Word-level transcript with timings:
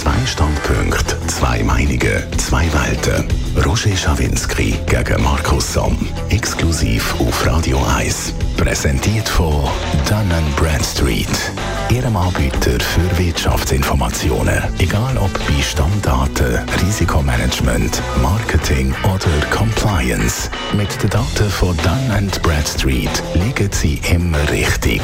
Zwei 0.00 0.24
Standpunkte, 0.24 1.18
zwei 1.26 1.62
Meinungen, 1.62 2.24
zwei 2.38 2.66
Welten. 2.72 3.28
Roger 3.66 3.94
Schawinski 3.94 4.74
gegen 4.86 5.22
Markus 5.22 5.74
Somm. 5.74 5.98
Exklusiv 6.30 7.14
auf 7.20 7.44
Radio 7.44 7.78
1. 7.98 8.32
Präsentiert 8.56 9.28
von 9.28 9.68
Dun 10.08 10.32
Bradstreet. 10.56 11.52
Ihrem 11.90 12.16
Anbieter 12.16 12.80
für 12.80 13.18
Wirtschaftsinformationen. 13.18 14.62
Egal 14.78 15.18
ob 15.18 15.34
bei 15.34 15.60
Stammdaten, 15.62 16.60
Risikomanagement, 16.82 18.00
Marketing 18.22 18.94
oder 19.04 19.46
Compliance. 19.54 20.48
Mit 20.72 21.02
den 21.02 21.10
Daten 21.10 21.50
von 21.50 21.76
Dun 21.76 22.30
Bradstreet 22.42 23.22
liegen 23.34 23.70
Sie 23.70 24.00
immer 24.10 24.48
richtig. 24.48 25.02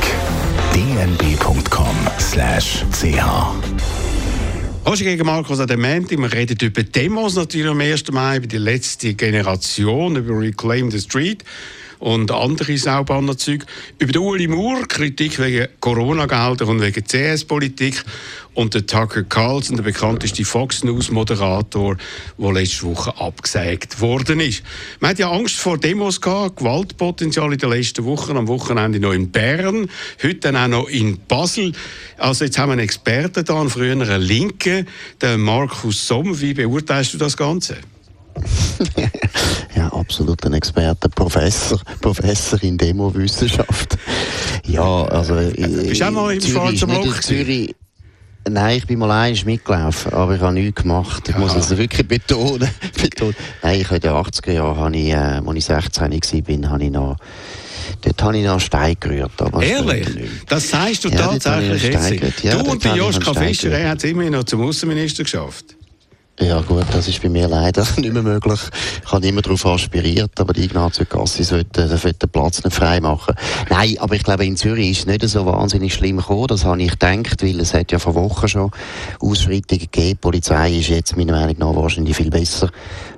dnb.com/ch 0.73 1.67
Roger 4.89 5.03
gegen 5.03 5.27
Markus 5.27 5.59
Adementi. 5.59 6.17
Wir 6.17 6.33
reden 6.33 6.57
über 6.63 6.85
Demos 6.85 7.35
natürlich 7.35 7.67
am 7.67 7.81
1. 7.81 8.13
Mai, 8.13 8.37
über 8.37 8.47
die 8.47 8.57
letzte 8.57 9.15
Generation, 9.15 10.15
über 10.15 10.39
Reclaim 10.39 10.93
the 10.93 11.01
Street 11.01 11.43
und 11.99 12.31
andere 12.31 12.77
Saubannerzüge. 12.77 13.67
Über 13.99 14.13
den 14.13 14.23
Uli 14.23 14.49
Moore, 14.49 14.83
Kritik 14.87 15.39
wegen 15.39 15.69
Corona-Gelder 15.81 16.69
und 16.69 16.81
wegen 16.81 17.05
CS-Politik. 17.05 18.03
Und 18.55 18.73
der 18.73 18.87
Tucker 18.87 19.23
Carlson, 19.23 19.77
der 19.77 19.85
bekannteste 19.85 20.45
Fox 20.45 20.83
News-Moderator, 20.83 21.97
der 22.39 22.53
letzte 22.53 22.87
Woche 22.87 23.15
abgesägt 23.21 24.01
worden 24.01 24.41
ist. 24.41 24.63
Man 25.01 25.11
hat 25.11 25.19
ja 25.19 25.31
Angst 25.31 25.57
vor 25.57 25.77
Demos 25.77 26.23
gehabt, 26.23 26.57
Gewaltpotenzial 26.57 27.53
in 27.53 27.59
den 27.59 27.69
letzten 27.69 28.05
Wochen, 28.07 28.35
am 28.35 28.49
Wochenende 28.49 28.99
noch 28.99 29.13
in 29.13 29.31
Bern, 29.31 29.91
heute 30.23 30.37
dann 30.37 30.57
auch 30.57 30.69
noch 30.69 30.89
in 30.89 31.19
Basel. 31.29 31.73
Also 32.17 32.47
jetzt 32.47 32.59
haben 32.59 32.71
wir 32.71 32.75
einen 32.75 32.83
Experten 32.83 33.45
da, 33.45 33.61
einen 33.61 33.69
früheren 33.69 34.23
Linken, 34.23 34.89
den 35.21 35.41
Markus 35.41 36.07
Somm. 36.07 36.41
Wie 36.41 36.55
beurteilst 36.55 37.13
du 37.13 37.19
das 37.19 37.37
Ganze? 37.37 37.77
Ja, 39.75 39.93
absolut 39.93 40.45
ein 40.45 40.55
Experte, 40.55 41.09
Professor, 41.09 41.81
Professor 42.01 42.63
in 42.63 42.77
Demowissenschaft. 42.77 43.97
Ja, 44.65 45.05
also. 45.05 45.35
Bist 45.35 46.01
du 46.01 46.07
auch 46.07 46.11
mal 46.11 46.35
im 46.35 46.41
schwarzen 46.41 46.89
Block? 46.89 47.23
Zürich, 47.23 47.75
Nein, 48.49 48.79
ich 48.79 48.87
bin 48.87 49.01
mal 49.01 49.11
eins 49.11 49.45
mitgelaufen, 49.45 50.13
aber 50.13 50.37
ich 50.37 50.41
habe 50.41 50.55
nichts 50.55 50.83
gemacht. 50.83 51.29
Ich 51.29 51.35
Aha. 51.35 51.41
muss 51.41 51.57
es 51.57 51.77
wirklich 51.77 52.07
betonen. 52.07 52.69
betonen. 53.03 53.35
Nein, 53.63 53.81
ich 53.81 53.87
habe 53.87 53.97
in 53.97 54.03
den 54.03 54.13
80er 54.13 54.53
Jahren, 54.53 54.77
habe 54.77 54.97
ich, 54.97 55.09
äh, 55.09 55.15
als 55.15 55.57
ich 55.57 55.65
16 55.65 56.63
war, 56.63 56.71
habe 56.71 56.85
ich 56.85 56.91
noch 56.91 57.17
Dort 58.03 58.23
habe 58.23 58.37
ich 58.37 58.45
noch 58.45 58.53
einen 58.53 58.61
Stein 58.61 58.97
gerührt. 58.99 59.33
Ehrlich? 59.61 60.09
Das 60.49 60.69
sagst 60.69 61.05
du 61.05 61.09
ja, 61.09 61.17
tatsächlich 61.19 61.83
jetzt? 61.85 62.43
Ja, 62.43 62.57
du 62.57 62.71
und 62.71 62.85
der 62.85 62.97
Joschka 62.97 63.33
Fischer, 63.33 63.71
er 63.71 63.91
hat 63.91 63.99
es 63.99 64.05
immerhin 64.05 64.33
noch 64.33 64.45
zum 64.45 64.63
Außenminister 64.63 65.23
geschafft. 65.23 65.77
Ja 66.39 66.61
gut, 66.61 66.85
das 66.93 67.09
ist 67.09 67.23
bei 67.23 67.31
mir 67.31 67.49
leider 67.49 67.83
nicht 67.97 68.13
mehr 68.13 68.23
möglich. 68.23 68.61
Ich 69.03 69.11
habe 69.11 69.27
immer 69.27 69.41
darauf 69.41 69.65
aspiriert, 69.65 70.39
aber 70.39 70.53
die 70.53 70.65
Ignazio 70.65 71.07
Gassi 71.09 71.43
sollte, 71.45 71.89
sollte 71.89 72.13
den 72.13 72.29
Platz 72.29 72.63
nicht 72.63 72.77
frei 72.77 73.01
machen. 73.01 73.35
Nein, 73.71 73.97
aber 74.01 74.17
ich 74.17 74.23
glaube, 74.23 74.45
in 74.45 74.55
Zürich 74.55 74.91
ist 74.91 74.99
es 75.01 75.07
nicht 75.07 75.27
so 75.27 75.47
wahnsinnig 75.47 75.95
schlimm 75.95 76.19
gekommen. 76.19 76.47
Das 76.49 76.67
habe 76.67 76.83
ich 76.83 76.91
gedacht, 76.91 77.43
weil 77.43 77.59
es 77.61 77.73
hat 77.73 77.91
ja 77.91 77.99
vor 77.99 78.15
Wochen 78.15 78.49
schon 78.49 78.71
Ausschreitungen 79.19 79.89
gegeben. 79.91 80.09
Die 80.11 80.15
Polizei 80.15 80.79
ist 80.79 80.89
jetzt 80.89 81.17
meiner 81.17 81.33
Meinung 81.33 81.57
nach 81.59 81.75
wahrscheinlich 81.75 82.15
viel 82.15 82.31
besser 82.31 82.71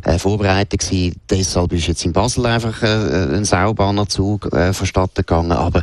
äh, 0.04 0.16
vorbereitet 0.16 0.80
gewesen. 0.80 1.20
Deshalb 1.28 1.72
ist 1.72 1.88
jetzt 1.88 2.04
in 2.04 2.12
Basel 2.12 2.46
einfach 2.46 2.80
äh, 2.84 3.36
ein 3.36 3.44
Saubannerzug 3.44 4.52
äh, 4.52 4.72
vonstatten 4.72 5.26
gegangen. 5.26 5.52
Aber 5.52 5.82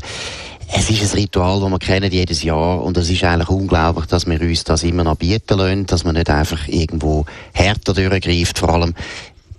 es 0.73 0.89
ist 0.89 1.13
ein 1.13 1.19
Ritual, 1.19 1.59
das 1.61 1.69
wir 1.69 1.79
kennen 1.79 2.11
jedes 2.11 2.43
Jahr 2.43 2.81
und 2.83 2.97
es 2.97 3.09
ist 3.09 3.23
eigentlich 3.23 3.49
unglaublich, 3.49 4.05
dass 4.07 4.25
wir 4.25 4.41
uns 4.41 4.63
das 4.63 4.83
immer 4.83 5.03
noch 5.03 5.15
bieten 5.15 5.57
lassen, 5.57 5.85
dass 5.85 6.03
man 6.03 6.15
nicht 6.15 6.29
einfach 6.29 6.67
irgendwo 6.67 7.25
härter 7.53 7.93
durchgreift. 7.93 8.59
Vor 8.59 8.69
allem 8.69 8.93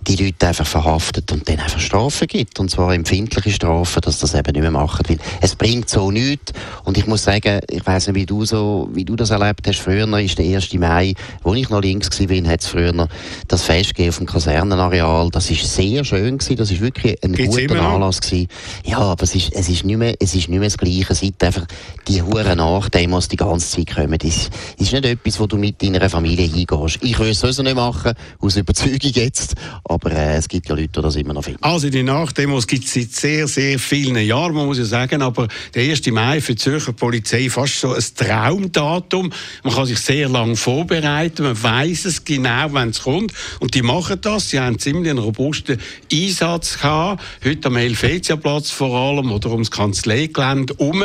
die 0.07 0.15
Leute 0.15 0.47
einfach 0.47 0.65
verhaftet 0.65 1.31
und 1.31 1.47
dann 1.49 1.59
einfach 1.59 1.79
Strafen 1.79 2.27
gibt. 2.27 2.59
Und 2.59 2.71
zwar 2.71 2.93
empfindliche 2.93 3.51
Strafen, 3.51 4.01
dass 4.01 4.19
das 4.19 4.33
eben 4.33 4.51
nicht 4.53 4.61
mehr 4.61 4.71
machen. 4.71 5.03
Weil 5.07 5.17
es 5.41 5.55
bringt 5.55 5.89
so 5.89 6.11
nichts. 6.11 6.53
Und 6.85 6.97
ich 6.97 7.07
muss 7.07 7.23
sagen, 7.23 7.59
ich 7.69 7.85
weiss 7.85 8.07
nicht, 8.07 8.15
wie 8.15 8.25
du, 8.25 8.45
so, 8.45 8.89
wie 8.93 9.03
du 9.03 9.15
das 9.15 9.31
erlebt 9.31 9.67
hast. 9.67 9.79
Früher 9.79 10.07
ist 10.19 10.37
der 10.37 10.45
1. 10.45 10.73
Mai, 10.75 11.13
wo 11.43 11.53
ich 11.53 11.69
noch 11.69 11.81
links 11.81 12.09
war, 12.19 12.51
hat 12.51 12.61
es 12.61 12.67
früher 12.67 13.07
das 13.47 13.63
Festgehen 13.63 14.09
auf 14.09 14.17
dem 14.17 14.25
Kasernenareal. 14.25 15.29
Das 15.29 15.49
ist 15.51 15.73
sehr 15.73 16.03
schön 16.05 16.37
gewesen. 16.37 16.55
Das 16.55 16.71
ist 16.71 16.79
wirklich 16.79 17.21
ein 17.23 17.33
Gibt's 17.33 17.57
guter 17.57 17.81
Anlass 17.81 18.21
gewesen. 18.21 18.47
Ja, 18.85 18.99
aber 18.99 19.23
es 19.23 19.35
ist, 19.35 19.53
es 19.53 19.67
ist 19.67 19.83
nicht 19.83 19.97
mehr, 19.97 20.15
es 20.19 20.35
ist 20.35 20.47
nicht 20.47 20.59
mehr 20.59 20.69
das 20.69 20.77
Gleiche. 20.77 21.15
Seit 21.15 21.43
einfach 21.43 21.65
die 22.07 22.21
Huren 22.21 22.57
Nachdemos 22.57 23.27
die 23.27 23.35
ganze 23.35 23.77
Zeit 23.77 23.95
kommen. 23.95 24.17
Das 24.17 24.49
ist 24.77 24.93
nicht 24.93 25.05
etwas, 25.05 25.39
wo 25.39 25.47
du 25.47 25.57
mit 25.57 25.81
deiner 25.83 26.09
Familie 26.09 26.47
hingehst. 26.47 26.99
Ich 27.01 27.19
will 27.19 27.29
es 27.29 27.39
sowieso 27.39 27.63
nicht 27.63 27.75
machen, 27.75 28.13
aus 28.39 28.55
Überzeugung 28.55 29.11
jetzt. 29.13 29.55
Aber 29.83 29.96
äh, 30.05 30.37
es 30.37 30.47
gibt 30.47 30.69
ja 30.69 30.75
Leute, 30.75 30.89
die 30.89 31.01
das 31.01 31.15
immer 31.15 31.33
noch 31.33 31.43
finden. 31.43 31.63
Also 31.63 31.89
die 31.89 32.03
Nachdemos 32.03 32.67
gibt 32.67 32.85
es 32.85 32.93
seit 32.93 33.11
sehr, 33.11 33.47
sehr 33.47 33.79
vielen 33.79 34.17
Jahren, 34.17 34.53
man 34.53 34.65
muss 34.65 34.77
ja 34.77 34.85
sagen. 34.85 35.21
Aber 35.21 35.47
der 35.73 35.89
1. 35.89 36.07
Mai 36.07 36.41
für 36.41 36.53
die 36.53 36.61
Zürcher 36.61 36.93
Polizei 36.93 37.49
fast 37.49 37.79
so 37.79 37.93
ein 37.93 38.03
Traumdatum. 38.15 39.31
Man 39.63 39.73
kann 39.73 39.85
sich 39.85 39.99
sehr 39.99 40.29
lange 40.29 40.55
vorbereiten. 40.55 41.43
Man 41.43 41.61
weiß 41.61 42.05
es 42.05 42.23
genau, 42.23 42.73
wenn 42.73 42.89
es 42.89 43.01
kommt. 43.01 43.33
Und 43.59 43.73
die 43.73 43.81
machen 43.81 44.19
das. 44.21 44.49
Sie 44.49 44.59
haben 44.59 44.79
ziemlich 44.79 45.09
einen 45.09 45.19
robusten 45.19 45.79
Einsatz 46.11 46.79
gehabt. 46.79 47.23
Heute 47.43 47.67
am 47.67 47.75
Helvetia-Platz 47.75 48.71
vor 48.71 48.95
allem 48.97 49.31
oder 49.31 49.51
ums 49.51 49.71
Kanzleigelände 49.71 50.75
herum. 50.77 51.03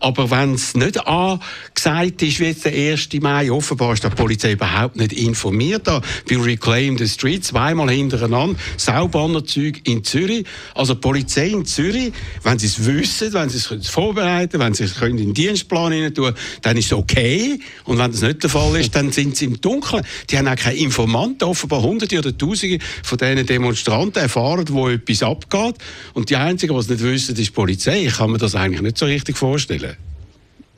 Aber 0.00 0.30
wenn 0.30 0.54
es 0.54 0.74
nicht 0.74 1.06
angesagt 1.06 2.22
ist, 2.22 2.40
wie 2.40 2.44
jetzt 2.44 2.64
der 2.64 2.72
1. 2.72 3.08
Mai, 3.20 3.50
offenbar 3.50 3.94
ist 3.94 4.04
die 4.04 4.08
Polizei 4.10 4.52
überhaupt 4.52 4.96
nicht 4.96 5.12
informiert. 5.12 5.86
Da 5.86 6.00
bei 6.28 6.36
Reclaim 6.36 6.98
the 6.98 7.08
Street 7.08 7.44
zweimal 7.44 7.90
hinter 7.90 8.27
hintereinander 8.28 8.60
Saubannerzeug 8.76 9.80
in 9.84 10.04
Zürich. 10.04 10.46
Also 10.74 10.94
die 10.94 11.00
Polizei 11.00 11.48
in 11.48 11.64
Zürich, 11.64 12.12
wenn 12.42 12.58
sie 12.58 12.66
es 12.66 12.84
wissen, 12.84 13.32
wenn 13.32 13.48
sie 13.48 13.58
es 13.58 13.88
vorbereiten 13.88 14.60
wenn 14.60 14.74
sie 14.74 14.84
es 14.84 15.00
in 15.00 15.16
den 15.16 15.34
Dienstplan 15.34 15.92
hinein 15.92 16.14
tun, 16.14 16.34
dann 16.62 16.76
ist 16.76 16.86
es 16.86 16.92
okay. 16.92 17.58
Und 17.84 17.98
wenn 17.98 18.10
das 18.10 18.22
nicht 18.22 18.42
der 18.42 18.50
Fall 18.50 18.76
ist, 18.76 18.94
dann 18.94 19.12
sind 19.12 19.36
sie 19.36 19.46
im 19.46 19.60
Dunkeln. 19.60 20.04
Die 20.30 20.38
haben 20.38 20.48
auch 20.48 20.56
keine 20.56 20.76
Informanten, 20.76 21.44
offenbar 21.44 21.82
Hunderte 21.82 22.18
oder 22.18 22.36
Tausende 22.36 22.78
von 23.02 23.18
diesen 23.18 23.46
Demonstranten 23.46 24.22
erfahren, 24.22 24.66
wo 24.70 24.88
etwas 24.88 25.22
abgeht. 25.22 25.76
Und 26.14 26.30
die 26.30 26.36
Einzigen, 26.36 26.74
die 26.74 26.80
es 26.80 26.88
nicht 26.88 27.02
wissen, 27.02 27.36
ist 27.36 27.46
die 27.46 27.50
Polizei. 27.50 28.06
Ich 28.06 28.16
kann 28.16 28.30
mir 28.30 28.38
das 28.38 28.54
eigentlich 28.54 28.82
nicht 28.82 28.98
so 28.98 29.06
richtig 29.06 29.36
vorstellen. 29.36 29.96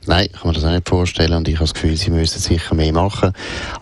Nein, 0.07 0.29
kann 0.31 0.47
mir 0.47 0.53
das 0.53 0.63
auch 0.63 0.71
nicht 0.71 0.89
vorstellen 0.89 1.33
und 1.33 1.47
ich 1.47 1.55
habe 1.55 1.65
das 1.65 1.75
Gefühl, 1.75 1.95
sie 1.95 2.09
müssen 2.09 2.39
sicher 2.39 2.73
mehr 2.73 2.91
machen. 2.91 3.33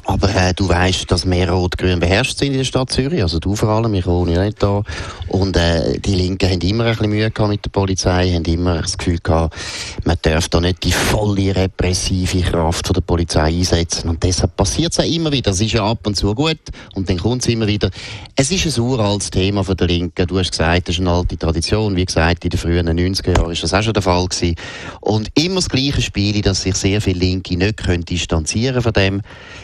Aber 0.03 0.29
äh, 0.35 0.53
du 0.53 0.67
weißt, 0.67 1.09
dass 1.09 1.23
mehr 1.23 1.49
Rot-Grün 1.49 2.01
beherrscht 2.01 2.37
sind 2.37 2.51
in 2.51 2.57
der 2.57 2.65
Stadt 2.65 2.91
Zürich, 2.91 3.21
also 3.21 3.39
du 3.39 3.55
vor 3.55 3.69
allem, 3.69 3.93
ich 3.93 4.05
wohne 4.05 4.33
ja 4.33 4.43
nicht 4.43 4.61
da. 4.61 4.83
Und 5.29 5.55
äh, 5.55 5.97
die 5.97 6.15
Linken 6.15 6.49
haben 6.49 6.59
immer 6.59 6.83
ein 6.83 6.91
bisschen 6.91 7.09
Mühe 7.09 7.31
gehabt 7.31 7.49
mit 7.49 7.63
der 7.63 7.69
Polizei, 7.69 8.33
haben 8.33 8.43
immer 8.43 8.81
das 8.81 8.97
Gefühl 8.97 9.19
gehabt, 9.19 9.55
man 10.03 10.17
darf 10.21 10.49
da 10.49 10.59
nicht 10.59 10.83
die 10.83 10.91
volle 10.91 11.55
repressive 11.55 12.41
Kraft 12.41 12.87
von 12.87 12.95
der 12.95 13.01
Polizei 13.01 13.45
einsetzen. 13.45 14.09
Und 14.09 14.21
deshalb 14.21 14.57
passiert 14.57 14.91
es 14.91 14.99
auch 14.99 15.09
immer 15.09 15.31
wieder. 15.31 15.51
Das 15.51 15.61
ist 15.61 15.71
ja 15.71 15.85
ab 15.85 16.05
und 16.05 16.17
zu 16.17 16.35
gut 16.35 16.59
und 16.95 17.09
dann 17.09 17.17
kommt 17.17 17.43
es 17.43 17.47
immer 17.47 17.67
wieder. 17.67 17.91
Es 18.35 18.51
ist 18.51 18.77
ein 18.77 18.83
uraltes 18.83 19.29
Thema 19.29 19.63
von 19.63 19.77
der 19.77 19.87
Linken. 19.87 20.27
Du 20.27 20.37
hast 20.37 20.51
gesagt, 20.51 20.89
das 20.89 20.95
ist 20.95 21.01
eine 21.01 21.11
alte 21.11 21.37
Tradition. 21.37 21.95
Wie 21.95 22.03
gesagt, 22.03 22.43
in 22.43 22.49
den 22.49 22.59
frühen 22.59 22.89
90er 22.89 23.37
Jahren 23.37 23.51
ist 23.53 23.63
das 23.63 23.73
auch 23.73 23.83
schon 23.83 23.93
der 23.93 24.01
Fall 24.01 24.27
gewesen. 24.27 24.55
Und 24.99 25.29
immer 25.35 25.55
das 25.55 25.69
Gleiche 25.69 26.08
Spiele, 26.09 26.41
dass 26.41 26.63
sich 26.63 26.75
sehr 26.75 27.01
viele 27.01 27.19
Linke 27.19 27.55
nicht 27.55 27.77
können 27.77 28.03
distanzieren 28.03 28.81
von 28.81 28.93
dem. 28.93 29.21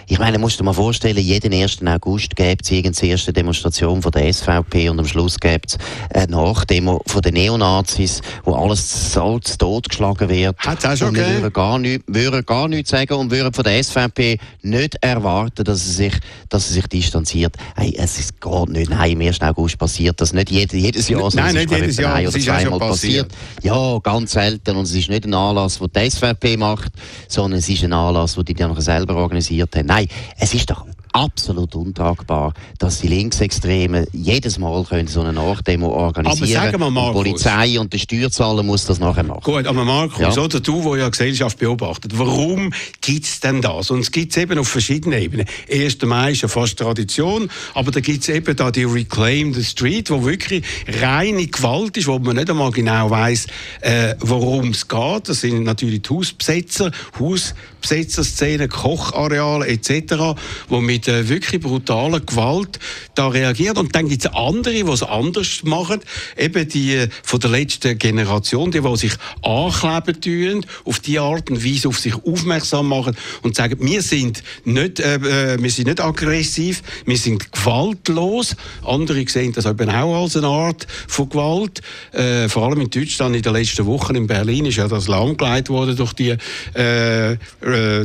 Ich 0.07 0.19
meine, 0.19 0.37
musst 0.37 0.59
du 0.59 0.63
dir 0.63 0.65
mal 0.65 0.73
vorstellen, 0.73 1.17
jeden 1.17 1.51
1. 1.51 1.79
August 1.87 2.35
gibt 2.35 2.63
es 2.63 2.71
irgendeine 2.71 3.09
erste 3.11 3.33
Demonstration 3.33 4.03
von 4.03 4.11
der 4.11 4.31
SVP 4.31 4.89
und 4.89 4.99
am 4.99 5.07
Schluss 5.07 5.39
gibt 5.39 5.71
es 5.71 5.77
eine 6.13 6.27
Nachdemo 6.31 7.01
von 7.07 7.23
den 7.23 7.33
Neonazis, 7.33 8.21
wo 8.43 8.53
alles 8.53 9.13
so 9.13 9.39
zu 9.39 9.57
Tod 9.57 9.89
geschlagen 9.89 10.29
wird. 10.29 10.55
Hat 10.59 10.85
auch 10.85 10.95
schon 10.95 11.15
wir 11.15 11.25
würden 11.27 11.53
gar, 11.53 11.79
nicht, 11.79 12.03
würden 12.05 12.45
gar 12.45 12.67
nichts 12.67 12.91
sagen 12.91 13.13
und 13.15 13.31
würden 13.31 13.51
von 13.51 13.63
der 13.63 13.83
SVP 13.83 14.37
nicht 14.61 14.95
erwarten, 15.01 15.63
dass 15.63 15.83
sie 15.83 15.93
sich, 15.93 16.13
dass 16.49 16.67
sie 16.67 16.75
sich 16.75 16.87
distanziert. 16.87 17.55
Hey, 17.75 17.95
es 17.97 18.19
ist 18.19 18.39
gar 18.39 18.69
nicht. 18.69 18.91
Nein, 18.91 19.13
im 19.13 19.21
1. 19.21 19.41
August 19.41 19.79
passiert 19.79 20.21
das 20.21 20.33
nicht 20.33 20.51
jedes, 20.51 20.79
jedes 20.79 21.09
Jahr, 21.09 21.29
Nein, 21.33 21.55
nicht 21.55 21.71
jedes 21.71 21.97
Jahr, 21.97 22.13
ein 22.13 22.27
oder 22.27 22.39
zweimal 22.39 22.77
passiert. 22.79 23.29
passiert. 23.29 23.63
Ja, 23.63 23.97
ganz 24.03 24.33
selten. 24.33 24.75
Und 24.75 24.83
es 24.83 24.93
ist 24.93 25.09
nicht 25.09 25.25
ein 25.25 25.33
Anlass, 25.33 25.81
wo 25.81 25.87
die 25.87 26.09
SVP 26.09 26.34
macht, 26.57 26.91
sondern 27.27 27.59
es 27.59 27.69
ist 27.69 27.83
ein 27.83 27.93
Anlass, 27.93 28.35
den 28.35 28.45
die 28.45 28.53
dann 28.53 28.79
selber 28.79 29.15
organisiert 29.15 29.75
haben. 29.75 29.87
Nein, 29.87 30.07
es 30.37 30.53
ist 30.53 30.69
doch 30.69 30.85
absolut 31.15 31.73
untragbar, 31.75 32.53
dass 32.77 32.99
die 32.99 33.07
Linksextremen 33.07 34.05
jedes 34.11 34.59
Mal 34.59 34.83
können 34.83 35.07
so 35.07 35.21
eine 35.21 35.31
Nachdemo 35.31 35.87
organisieren 35.87 36.57
aber 36.57 36.79
sagen 36.79 36.93
wir, 36.93 37.07
Die 37.07 37.13
Polizei 37.13 37.79
und 37.79 37.93
der 37.93 37.99
Steuerzahler 37.99 38.63
muss 38.63 38.85
das 38.85 38.99
nachher 38.99 39.23
machen. 39.23 39.41
Gut, 39.41 39.65
aber 39.65 39.85
Markus, 39.85 40.35
ja. 40.35 40.43
oder 40.43 40.59
du, 40.59 40.83
wo 40.83 40.95
ja 40.97 41.07
Gesellschaft 41.07 41.57
beobachtet, 41.57 42.17
warum 42.17 42.73
gibt 42.99 43.23
es 43.23 43.39
denn 43.39 43.61
das? 43.61 43.91
Und 43.91 44.01
es 44.01 44.11
gibt 44.11 44.31
es 44.31 44.37
eben 44.37 44.59
auf 44.59 44.67
verschiedenen 44.67 45.21
Ebenen. 45.21 45.45
1. 45.71 46.01
Mai 46.01 46.33
ist 46.33 46.41
ja 46.41 46.49
fast 46.49 46.77
Tradition, 46.79 47.49
aber 47.73 47.91
da 47.91 48.01
gibt 48.01 48.23
es 48.23 48.29
eben 48.29 48.53
da 48.53 48.69
die 48.69 48.83
Reclaim 48.83 49.53
the 49.53 49.63
Street, 49.63 50.09
wo 50.09 50.25
wirklich 50.25 50.65
reine 51.01 51.47
Gewalt 51.47 51.95
ist, 51.95 52.07
wo 52.07 52.19
man 52.19 52.35
nicht 52.35 52.49
einmal 52.49 52.71
genau 52.71 53.09
weiß, 53.09 53.47
äh, 53.81 54.15
worum 54.19 54.71
es 54.71 54.85
geht. 54.85 55.29
Das 55.29 55.41
sind 55.41 55.63
natürlich 55.63 56.01
die 56.01 56.13
Hausbesetzer, 56.13 56.91
Hausbesetzerszenen, 57.17 58.67
Kochareale 58.67 59.67
etc., 59.67 60.35
wo 60.67 60.81
mit 60.81 61.04
äh, 61.07 61.27
wirklich 61.29 61.61
brutaler 61.61 62.19
Gewalt 62.19 62.79
da 63.15 63.27
reagiert. 63.27 63.77
Und 63.77 63.95
dann 63.95 64.07
gibt 64.07 64.25
es 64.25 64.33
andere, 64.33 64.73
die 64.73 64.81
es 64.81 65.03
anders 65.03 65.63
machen, 65.63 66.01
eben 66.37 66.67
die 66.67 66.95
äh, 66.95 67.09
von 67.23 67.39
der 67.39 67.49
letzten 67.51 67.97
Generation, 67.97 68.71
die, 68.71 68.81
die 68.81 68.97
sich 68.97 69.13
ankleben 69.41 70.21
tun, 70.21 70.65
auf 70.85 70.99
die 70.99 71.19
Art 71.19 71.49
und 71.49 71.63
Weise 71.63 71.89
auf 71.89 71.99
sich 71.99 72.15
aufmerksam 72.15 72.87
machen 72.89 73.15
und 73.41 73.55
sagen, 73.55 73.77
wir 73.79 74.01
sind 74.01 74.43
nicht, 74.63 74.99
äh, 74.99 75.15
äh 75.15 75.61
wir 75.61 75.71
sind 75.71 75.87
nicht 75.87 76.01
aggressiv, 76.01 76.81
wir 77.05 77.17
sind 77.17 77.51
gewaltlos. 77.51 78.55
Andere 78.83 79.25
sehen 79.27 79.53
das 79.53 79.65
eben 79.65 79.89
auch 79.89 80.23
als 80.23 80.37
eine 80.37 80.47
Art 80.47 80.87
von 81.07 81.29
Gewalt. 81.29 81.81
Äh, 82.11 82.49
vor 82.49 82.63
allem 82.63 82.81
in 82.81 82.89
Deutschland 82.89 83.35
in 83.35 83.41
den 83.41 83.53
letzten 83.53 83.85
Wochen 83.85 84.15
in 84.15 84.27
Berlin 84.27 84.65
ist 84.65 84.77
ja 84.77 84.87
das 84.87 85.07
lahmgelegt 85.07 85.69
worden 85.69 85.95
durch 85.95 86.13
die, 86.13 86.35
äh, 86.75 87.33
äh, 87.33 87.37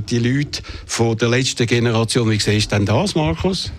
die 0.00 0.18
Leute 0.18 0.62
von 0.86 1.16
der 1.16 1.28
letzten 1.28 1.66
Generation. 1.66 2.30
Wie 2.30 2.38
siehst 2.38 2.72
du 2.72 2.76
denn 2.76 2.86
das, 2.90 3.14
Markus? 3.14 3.70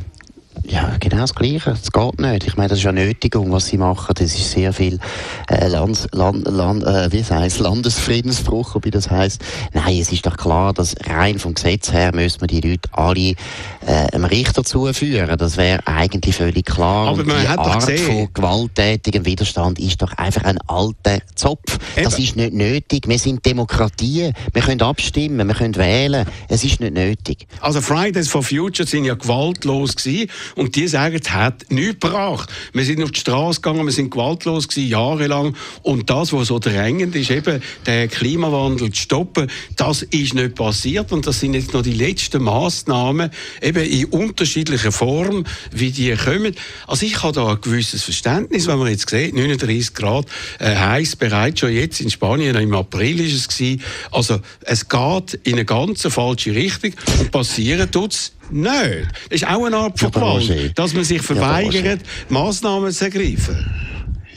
Ja, 0.72 0.96
genau 1.02 1.18
das 1.18 1.36
Gleiche. 1.36 1.72
Es 1.72 1.92
geht 1.92 2.20
nicht. 2.22 2.48
Ich 2.48 2.56
meine, 2.56 2.70
das 2.70 2.78
ist 2.78 2.86
ja 2.86 2.94
Nötigung, 2.94 3.52
was 3.52 3.66
sie 3.68 3.78
machen. 3.78 4.14
Das 4.18 4.34
ist 4.34 4.52
sehr 4.52 4.72
viel 4.72 5.00
äh, 5.50 5.68
Land, 5.68 6.08
Land, 6.14 6.48
Land, 6.48 6.84
äh, 6.84 7.12
wie 7.12 7.22
heißt 7.22 7.60
Landesfriedensbruch, 7.60 8.78
wie 8.84 8.90
das 8.90 9.10
heißt. 9.10 9.42
Nein, 9.74 10.00
es 10.00 10.14
ist 10.14 10.26
doch 10.26 10.38
klar, 10.38 10.72
dass 10.72 10.96
rein 11.06 11.40
vom 11.40 11.56
Gesetz 11.56 11.92
her 11.92 12.16
müssen 12.16 12.40
wir 12.40 12.48
die 12.48 12.62
Leute 12.62 12.90
alle 12.94 13.20
äh, 13.20 13.36
einem 13.86 14.24
Richter 14.24 14.64
zuführen. 14.64 15.38
Das 15.38 15.58
wäre 15.58 15.86
eigentlich 15.86 16.38
völlig 16.38 16.68
klar. 16.68 17.10
Aber 17.10 17.26
man 17.26 17.42
die 17.42 17.48
hat 17.50 17.60
Art 17.60 17.86
gesehen. 17.86 18.06
von 18.06 18.34
gewalttätigem 18.34 19.26
Widerstand 19.26 19.78
ist 19.78 20.02
doch 20.02 20.14
einfach 20.14 20.46
ein 20.46 20.58
alter 20.68 21.20
Zopf. 21.36 21.80
Eben. 21.98 22.06
Das 22.06 22.18
ist 22.18 22.38
nicht 22.38 22.54
nötig. 22.54 23.10
Wir 23.10 23.20
sind 23.20 23.46
Demokratie. 23.46 24.32
Wir 24.54 24.62
können 24.62 24.82
abstimmen, 24.82 25.46
wir 25.46 25.56
können 25.56 25.76
wählen. 25.76 26.26
Es 26.48 26.64
ist 26.64 26.80
nicht 26.80 26.94
nötig. 26.94 27.46
Also 27.60 27.82
Fridays 27.82 28.30
for 28.30 28.42
Future 28.42 28.88
sind 28.88 29.04
ja 29.04 29.16
gewaltlos 29.16 29.98
gewesen 29.98 30.30
und 30.62 30.76
die 30.76 30.88
sagen, 30.88 31.18
es 31.20 31.32
hat 31.32 31.72
nichts 31.72 32.00
gebracht. 32.00 32.48
Wir 32.72 32.86
sind 32.86 33.02
auf 33.02 33.10
die 33.10 33.20
Straße 33.20 33.62
gegangen, 33.62 33.84
wir 33.84 33.92
sind 33.92 34.12
gewaltlos 34.12 34.68
gewesen, 34.68 34.90
jahrelang. 34.90 35.56
Und 35.82 36.08
das, 36.12 36.34
was 36.34 36.50
so 36.50 36.60
drängend 36.60 37.16
ist, 37.16 37.32
eben 37.32 37.64
den 37.88 38.08
Klimawandel 38.08 38.92
zu 38.92 39.02
stoppen, 39.02 39.50
das 39.76 40.04
ist 40.04 40.36
nicht 40.36 40.54
passiert. 40.54 41.12
Und 41.12 41.26
das 41.26 41.40
sind 41.40 41.56
jetzt 41.56 41.74
noch 41.74 41.82
die 41.82 41.94
letzten 41.94 42.44
Massnahmen, 42.44 43.32
eben 43.60 43.84
in 43.84 44.06
unterschiedlicher 44.06 44.92
Form, 44.92 45.46
wie 45.72 45.90
die 45.90 46.14
kommen. 46.14 46.56
Also 46.86 47.08
ich 47.08 47.24
habe 47.24 47.34
da 47.34 47.48
ein 47.48 47.62
gewisses 47.62 48.04
Verständnis, 48.04 48.68
wenn 48.68 48.78
man 48.78 48.90
jetzt 48.90 49.10
sieht, 49.10 49.34
39 49.34 49.96
Grad 49.96 50.28
äh, 50.60 50.76
heiß 50.76 51.16
bereits 51.16 51.62
schon 51.62 51.74
jetzt 51.74 52.02
in 52.02 52.12
Spanien, 52.12 52.56
im 52.56 52.76
April 52.76 53.20
ist 53.20 53.34
es 53.34 53.48
gewesen. 53.48 53.82
Also 54.12 54.40
es 54.62 54.88
geht 54.88 55.40
in 55.44 55.54
eine 55.54 55.66
ganz 55.66 56.04
falsche 56.08 56.54
Richtung 56.54 56.92
und 57.20 57.32
passieren 57.32 57.90
tut 57.90 58.14
es 58.14 58.34
nicht. 58.52 59.08
Das 59.30 59.42
ist 59.42 59.48
auch 59.48 59.66
eine 59.66 59.78
Art 59.78 60.00
von 60.00 60.12
Gewalt, 60.12 60.78
dass 60.78 60.94
man 60.94 61.04
sich 61.04 61.22
verweigert, 61.22 62.02
ja, 62.02 62.08
Massnahmen 62.30 62.92
zu 62.92 63.06
ergreifen. 63.06 63.66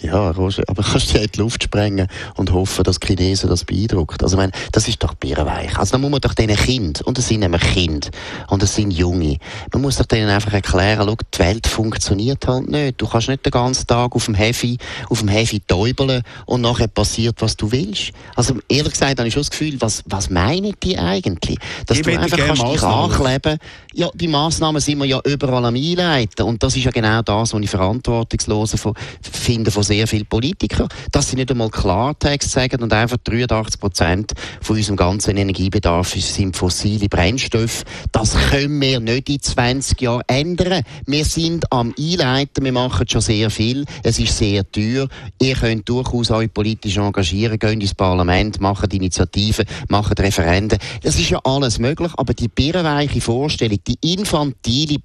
Ja, 0.05 0.33
Roger, 0.33 0.65
aber 0.67 0.83
kannst 0.83 1.11
du 1.13 1.17
ja 1.17 1.25
in 1.25 1.31
die 1.35 1.39
Luft 1.39 1.63
sprengen 1.63 2.09
und 2.37 2.53
hoffen, 2.53 2.85
dass 2.85 3.01
die 3.01 3.07
Chinesen 3.07 3.49
das 3.49 3.65
beeindruckt? 3.65 4.23
Also, 4.23 4.37
ich 4.37 4.39
meine, 4.39 4.53
das 4.71 4.87
ist 4.87 5.03
doch 5.03 5.15
birrenweich. 5.15 5.79
Also, 5.79 5.93
dann 5.93 6.03
muss 6.03 6.11
man 6.11 6.21
doch 6.21 6.35
diesen 6.35 6.55
Kind, 6.57 7.01
und 7.01 7.17
es 7.17 7.29
sind 7.29 7.41
nämlich 7.41 7.63
Kinder, 7.63 8.11
und 8.49 8.63
es 8.63 8.75
sind 8.75 8.91
Junge, 8.91 9.39
man 9.73 9.81
muss 9.81 9.97
doch 9.97 10.05
denen 10.05 10.29
einfach 10.29 10.53
erklären, 10.53 11.07
schau, 11.09 11.17
die 11.33 11.39
Welt 11.39 11.67
funktioniert 11.67 12.47
halt 12.47 12.69
nicht. 12.69 13.01
Du 13.01 13.09
kannst 13.09 13.29
nicht 13.29 13.47
den 13.47 13.51
ganzen 13.51 13.87
Tag 13.87 14.15
auf 14.15 14.27
dem 14.27 14.35
Heavy, 14.35 14.77
auf 15.09 15.21
dem 15.21 15.29
Heavy 15.29 15.61
täubeln 15.61 16.23
und 16.45 16.61
nachher 16.61 16.89
passiert, 16.89 17.41
was 17.41 17.57
du 17.57 17.73
willst. 17.73 18.11
Also, 18.37 18.57
ehrlich 18.69 18.93
gesagt, 18.93 19.19
habe 19.19 19.27
ich 19.27 19.33
schon 19.33 19.43
das 19.43 19.51
Gefühl, 19.51 19.81
was, 19.81 20.03
was 20.05 20.29
meinen 20.29 20.75
die 20.83 20.99
eigentlich? 20.99 21.57
Dass 21.87 21.97
ich 21.97 22.05
du 22.05 22.11
einfach 22.11 22.37
kannst 22.37 22.63
dich 22.63 22.83
ankleben. 22.83 23.59
Ja, 23.97 24.11
die 24.13 24.27
Massnahmen 24.27 24.81
sind 24.81 24.99
wir 24.99 25.05
ja 25.05 25.21
überall 25.25 25.65
am 25.65 25.77
Einleiten. 25.77 26.43
Und 26.43 26.61
das 26.65 26.75
ist 26.75 26.83
ja 26.83 26.91
genau 26.91 27.23
das, 27.23 27.55
was 27.55 27.61
ich 27.61 27.71
verantwortungslos 27.71 28.75
finde 29.23 29.71
von 29.71 29.85
sehr 29.85 30.09
viele 30.09 30.25
Politiker, 30.25 30.89
dass 31.13 31.31
sie 31.31 31.37
nicht 31.37 31.53
einmal 31.53 31.71
Klartext 31.71 32.51
sagen 32.51 32.83
und 32.83 32.93
einfach 32.93 33.19
83 33.19 33.81
Prozent 33.81 34.33
von 34.61 34.77
unserem 34.77 34.97
ganzen 34.97 35.37
Energiebedarf 35.37 36.11
sind 36.11 36.57
fossile 36.57 37.09
Brennstoffe. 37.09 37.85
Das 38.11 38.37
können 38.51 38.81
wir 38.81 38.99
nicht 38.99 39.29
in 39.29 39.41
20 39.41 40.01
Jahren 40.01 40.23
ändern. 40.27 40.83
Wir 41.07 41.25
sind 41.25 41.71
am 41.71 41.95
Einleiten, 41.97 42.65
wir 42.65 42.73
machen 42.73 43.07
schon 43.09 43.21
sehr 43.21 43.49
viel. 43.49 43.85
Es 44.03 44.19
ist 44.19 44.37
sehr 44.37 44.69
teuer. 44.73 45.07
Ihr 45.41 45.55
könnt 45.55 45.89
durchaus 45.89 46.33
euch 46.33 46.53
politisch 46.53 46.97
engagieren, 46.97 47.61
geht 47.61 47.81
ins 47.81 47.95
Parlament, 47.95 48.61
macht 48.61 48.93
Initiativen, 48.93 49.67
macht 49.87 50.19
Referenden. 50.19 50.81
Das 51.05 51.17
ist 51.17 51.31
ja 51.31 51.39
alles 51.45 51.79
möglich, 51.79 52.11
aber 52.17 52.35
die 52.35 52.49
birrenweiche 52.49 53.21
Vorstellung, 53.21 53.79
die 53.87 54.13
infantile 54.13 54.99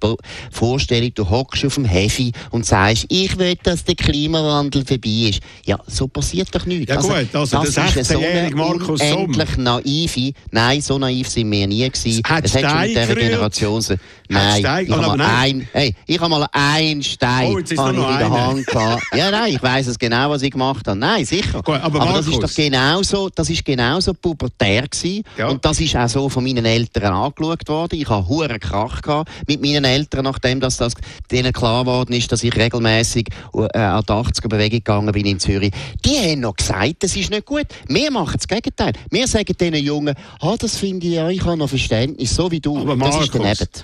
Vorstellung, 0.50 1.12
du 1.14 1.28
hockst 1.28 1.64
auf 1.64 1.74
dem 1.74 1.84
Heavy 1.84 2.32
und 2.50 2.66
sagst, 2.66 3.06
ich 3.08 3.36
will, 3.38 3.56
dass 3.62 3.84
der 3.84 3.94
Klimawandel 3.94 4.84
vorbei 4.84 5.28
ist. 5.30 5.40
Ja, 5.64 5.78
so 5.86 6.08
passiert 6.08 6.54
doch 6.54 6.66
nichts. 6.66 6.90
Ja 6.90 6.96
also, 6.96 7.08
gut, 7.08 7.34
also 7.34 7.62
das, 7.62 7.96
ist 7.96 8.10
so 8.10 8.20
Markus 8.54 9.00
endlich 9.00 9.56
naive. 9.56 10.32
Nein, 10.50 10.80
so 10.80 10.98
naiv 10.98 11.28
sind 11.28 11.50
wir 11.50 11.66
nie 11.66 11.88
gewesen. 11.88 12.22
Hat 12.24 12.44
es 12.44 12.54
hat 12.54 12.70
schon 12.70 12.80
mit 12.80 12.90
dieser 12.90 13.14
Generation... 13.14 13.82
Nein, 14.28 14.84
ich 14.84 14.92
habe 14.92 15.16
mal, 15.16 15.20
ein, 15.20 15.68
hey, 15.72 15.94
ich 16.06 16.20
hab 16.20 16.30
mal 16.30 16.46
einen 16.52 17.02
Stein 17.02 17.52
oh, 17.52 17.58
in 17.58 17.66
der 17.66 18.30
Hand 18.30 18.64
gehabt. 18.64 19.02
Ja, 19.12 19.28
nein, 19.30 19.54
ich 19.54 19.62
weiss 19.62 19.88
es 19.88 19.98
genau, 19.98 20.30
was 20.30 20.42
ich 20.42 20.52
gemacht 20.52 20.86
habe. 20.86 20.98
Nein, 20.98 21.24
sicher. 21.24 21.62
Gut, 21.62 21.80
aber, 21.80 22.00
aber 22.00 22.12
das 22.12 22.28
ist 22.28 22.40
doch 22.40 22.54
genauso, 22.54 23.28
das 23.28 23.50
ist 23.50 23.64
genauso 23.64 24.14
pubertär 24.14 24.86
gewesen. 24.86 25.24
Ja. 25.36 25.48
Und 25.48 25.64
das 25.64 25.80
ist 25.80 25.96
auch 25.96 26.08
so 26.08 26.28
von 26.28 26.44
meinen 26.44 26.64
Eltern 26.64 27.12
angeschaut 27.12 27.68
worden. 27.68 27.98
Ich 27.98 28.08
habe 28.08 28.26
Krach 28.70 29.02
gehabt 29.02 29.30
mit 29.48 29.60
meinen 29.60 29.84
Eltern, 29.84 30.24
nachdem 30.24 30.60
das, 30.60 30.76
das 30.76 30.94
denen 31.30 31.52
klar 31.52 31.84
geworden 31.84 32.12
ist, 32.12 32.30
dass 32.30 32.42
ich 32.42 32.54
regelmäßig 32.56 33.28
äh, 33.54 33.78
an 33.78 34.04
die 34.08 34.12
80er 34.12 34.48
Bewegung 34.48 34.78
gegangen 34.78 35.12
bin 35.12 35.26
in 35.26 35.40
Zürich. 35.40 35.72
Die 36.04 36.16
haben 36.16 36.40
noch 36.40 36.56
gesagt, 36.56 36.96
das 37.00 37.16
ist 37.16 37.30
nicht 37.30 37.46
gut. 37.46 37.66
Wir 37.88 38.10
machen 38.10 38.36
das 38.36 38.46
Gegenteil. 38.46 38.92
Wir 39.10 39.26
sagen 39.26 39.54
diesen 39.58 39.74
Jungen, 39.74 40.14
ah, 40.40 40.54
das 40.58 40.76
finde 40.76 41.06
ich, 41.06 41.14
ja, 41.14 41.28
ich 41.28 41.44
habe 41.44 41.56
noch 41.56 41.68
Verständnis, 41.68 42.34
so 42.34 42.50
wie 42.50 42.60
du. 42.60 42.78
Aber 42.78 42.96
Markus. 42.96 43.30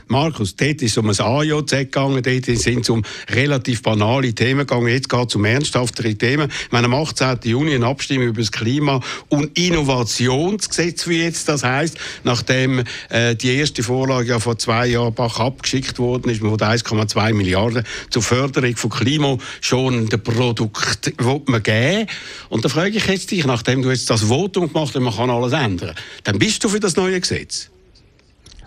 Markus, 0.09 0.57
dort 0.57 0.83
ist 0.83 0.93
es 0.93 0.99
um 0.99 1.09
ein 1.09 1.19
AJZ 1.19 1.71
gegangen, 1.71 2.23
dort 2.23 2.45
sind 2.45 2.81
es 2.81 2.91
um 2.91 3.03
relativ 3.31 3.83
banale 3.83 4.33
Themen 4.33 4.61
gegangen. 4.61 4.89
Jetzt 4.89 5.09
geht 5.09 5.29
es 5.29 5.35
um 5.35 5.45
ernsthaftere 5.45 6.15
Themen. 6.15 6.51
Wenn 6.71 6.85
am 6.85 6.95
18. 6.95 7.39
Juni 7.45 7.75
eine 7.75 7.87
Abstimmung 7.87 8.29
über 8.29 8.41
das 8.41 8.53
Klima- 8.53 9.01
und 9.29 9.57
Innovationsgesetz, 9.59 11.07
wie 11.09 11.23
jetzt 11.23 11.49
das 11.49 11.65
heißt, 11.65 11.97
nachdem 12.25 12.85
äh, 13.09 13.35
die 13.35 13.55
erste 13.55 13.83
Vorlage 13.83 14.29
ja 14.29 14.39
vor 14.39 14.59
zwei 14.59 14.76
Jahren 14.85 15.15
Bach 15.15 15.41
abgeschickt 15.41 15.99
worden 15.99 16.31
ist, 16.31 16.43
mit 16.43 16.63
1,2 16.63 17.33
Milliarden 17.35 17.85
zur 18.11 18.23
Förderung 18.23 18.77
von 18.77 18.91
klimaschonenden 18.91 20.23
Produkten 20.23 21.13
man 21.49 21.63
geben. 21.63 22.07
Und 22.49 22.65
da 22.65 22.69
frage 22.69 22.97
ich 22.97 23.07
jetzt 23.07 23.31
dich, 23.31 23.47
nachdem 23.47 23.83
du 23.83 23.91
jetzt 23.91 24.11
das 24.11 24.23
Votum 24.23 24.73
gemacht 24.73 24.95
hast, 24.95 25.01
man 25.01 25.15
kann 25.15 25.31
alles 25.31 25.53
ändern, 25.53 25.95
dann 26.25 26.39
bist 26.39 26.63
du 26.65 26.69
für 26.69 26.81
das 26.81 26.97
neue 26.97 27.21
Gesetz? 27.21 27.71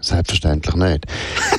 Selbstverständlich 0.02 0.76
nicht. 0.76 1.06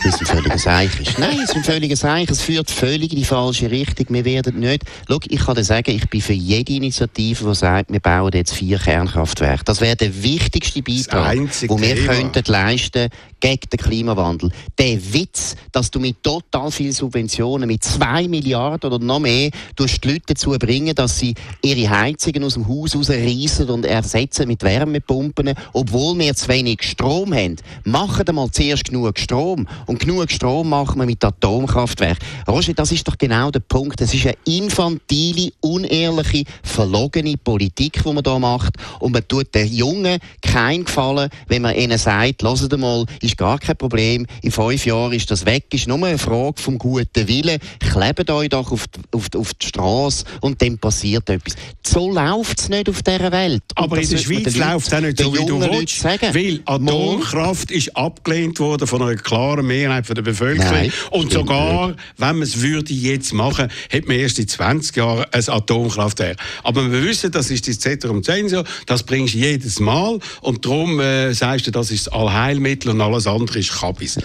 Das 0.02 0.04
ist 0.06 0.20
ein 0.20 0.26
völliges 0.26 0.66
Eich. 0.66 1.18
Nein, 1.18 1.38
es 1.42 1.50
ist 1.50 1.56
ein 1.56 1.64
völliges 1.64 2.04
Eich. 2.04 2.30
Es 2.30 2.40
führt 2.40 2.70
völlig 2.70 3.12
in 3.12 3.18
die 3.18 3.24
falsche 3.24 3.70
Richtung. 3.70 4.06
Wir 4.10 4.24
werden 4.24 4.58
nicht... 4.60 4.84
Schau, 5.08 5.18
ich 5.28 5.40
kann 5.40 5.54
dir 5.54 5.64
sagen, 5.64 5.90
ich 5.90 6.08
bin 6.08 6.20
für 6.20 6.32
jede 6.32 6.72
Initiative, 6.72 7.44
die 7.44 7.54
sagt, 7.54 7.92
wir 7.92 8.00
bauen 8.00 8.30
jetzt 8.32 8.54
vier 8.54 8.78
Kernkraftwerke. 8.78 9.64
Das 9.64 9.80
wäre 9.80 9.96
der 9.96 10.22
wichtigste 10.22 10.82
Beitrag, 10.82 11.34
den 11.34 11.48
wir 11.80 11.94
Thema. 11.94 12.12
könnten 12.12 12.44
leisten 12.46 13.08
gegen 13.40 13.68
den 13.70 13.78
Klimawandel. 13.78 14.50
Der 14.78 14.98
Witz, 15.12 15.56
dass 15.72 15.90
du 15.90 15.98
mit 15.98 16.22
total 16.22 16.70
vielen 16.70 16.92
Subventionen, 16.92 17.66
mit 17.66 17.82
zwei 17.84 18.28
Milliarden 18.28 18.92
oder 18.92 19.04
noch 19.04 19.20
mehr, 19.20 19.50
die 19.78 20.08
Leute 20.08 20.22
dazu 20.26 20.50
bringen, 20.52 20.94
dass 20.94 21.18
sie 21.18 21.34
ihre 21.62 21.88
Heizungen 21.88 22.44
aus 22.44 22.54
dem 22.54 22.68
Haus 22.68 22.94
rausreißen 22.94 23.68
und 23.68 23.84
ersetzen 23.84 24.46
mit 24.48 24.62
Wärmepumpen, 24.62 25.54
obwohl 25.72 26.18
wir 26.18 26.34
zu 26.34 26.48
wenig 26.48 26.82
Strom 26.82 27.34
haben. 27.34 27.56
Machen 27.84 28.29
einmal 28.30 28.50
zuerst 28.50 28.84
genug 28.84 29.18
Strom. 29.18 29.66
Und 29.86 30.00
genug 30.00 30.30
Strom 30.30 30.70
machen 30.70 30.98
wir 30.98 31.06
mit 31.06 31.22
Atomkraftwerken. 31.22 32.26
Roger, 32.48 32.72
das 32.72 32.92
ist 32.92 33.06
doch 33.06 33.18
genau 33.18 33.50
der 33.50 33.60
Punkt. 33.60 34.00
Es 34.00 34.14
ist 34.14 34.26
eine 34.26 34.36
infantile, 34.46 35.52
unehrliche, 35.60 36.44
verlogene 36.62 37.36
Politik, 37.36 38.02
die 38.02 38.12
man 38.12 38.22
da 38.22 38.38
macht. 38.38 38.74
Und 39.00 39.12
man 39.12 39.26
tut 39.28 39.54
den 39.54 39.72
Jungen 39.72 40.18
keinen 40.40 40.84
Gefallen, 40.84 41.28
wenn 41.48 41.62
man 41.62 41.74
ihnen 41.76 41.98
sagt, 41.98 42.42
lasst 42.42 42.76
mal, 42.76 43.04
ist 43.20 43.36
gar 43.36 43.58
kein 43.58 43.76
Problem, 43.76 44.26
in 44.42 44.50
fünf 44.50 44.86
Jahren 44.86 45.12
ist 45.12 45.30
das 45.30 45.44
weg, 45.44 45.66
ist 45.72 45.88
nur 45.88 46.04
eine 46.04 46.18
Frage 46.18 46.60
vom 46.60 46.78
guten 46.78 47.28
Willen. 47.28 47.58
Klebt 47.78 48.30
euch 48.30 48.48
doch 48.48 48.70
auf 48.72 48.86
die, 48.88 49.00
auf 49.12 49.28
die, 49.28 49.38
auf 49.38 49.54
die 49.54 49.66
Straße 49.66 50.24
und 50.40 50.60
dann 50.62 50.78
passiert 50.78 51.28
etwas. 51.28 51.54
So 51.84 52.10
läuft 52.10 52.60
es 52.60 52.68
nicht 52.68 52.88
auf 52.88 53.02
dieser 53.02 53.32
Welt. 53.32 53.62
Aber 53.74 53.98
in 53.98 54.08
der 54.08 54.18
Schweiz 54.18 54.56
läuft 54.56 54.86
es 54.86 54.92
auch 54.94 55.00
nicht 55.00 55.18
so, 55.18 55.32
wie 55.32 55.46
du 55.46 55.60
willst. 55.60 56.04
Weil 56.04 56.60
Atomkraft 56.64 57.70
ist 57.70 57.96
abgelehnt 58.20 58.60
worden 58.60 58.86
von 58.86 59.02
einer 59.02 59.16
klaren 59.16 59.66
Mehrheit 59.66 60.08
der 60.08 60.22
Bevölkerung. 60.22 60.72
Nein, 60.72 60.92
und 61.10 61.32
sogar, 61.32 61.88
nicht. 61.88 61.98
wenn 62.18 62.36
man 62.36 62.42
es 62.42 62.60
würde 62.60 62.92
jetzt 62.92 63.32
machen, 63.32 63.68
hätte 63.88 64.08
man 64.08 64.18
erst 64.18 64.38
in 64.38 64.46
20 64.46 64.96
Jahren 64.96 65.24
ein 65.32 65.48
Atomkraftwerk. 65.48 66.36
Aber 66.62 66.90
wir 66.90 67.02
wissen, 67.02 67.30
das 67.30 67.50
ist 67.50 67.66
das 67.66 67.78
Zeterum 67.78 68.22
Censio, 68.22 68.62
das 68.86 69.02
bringst 69.02 69.34
du 69.34 69.38
jedes 69.38 69.80
Mal 69.80 70.18
und 70.42 70.64
darum 70.64 71.00
äh, 71.00 71.32
sagst 71.32 71.66
du, 71.66 71.70
das 71.70 71.90
ist 71.90 72.08
das 72.08 72.12
Allheilmittel 72.12 72.90
und 72.90 73.00
alles 73.00 73.26
andere 73.26 73.58
ist 73.58 73.72
Kabis. 73.72 74.18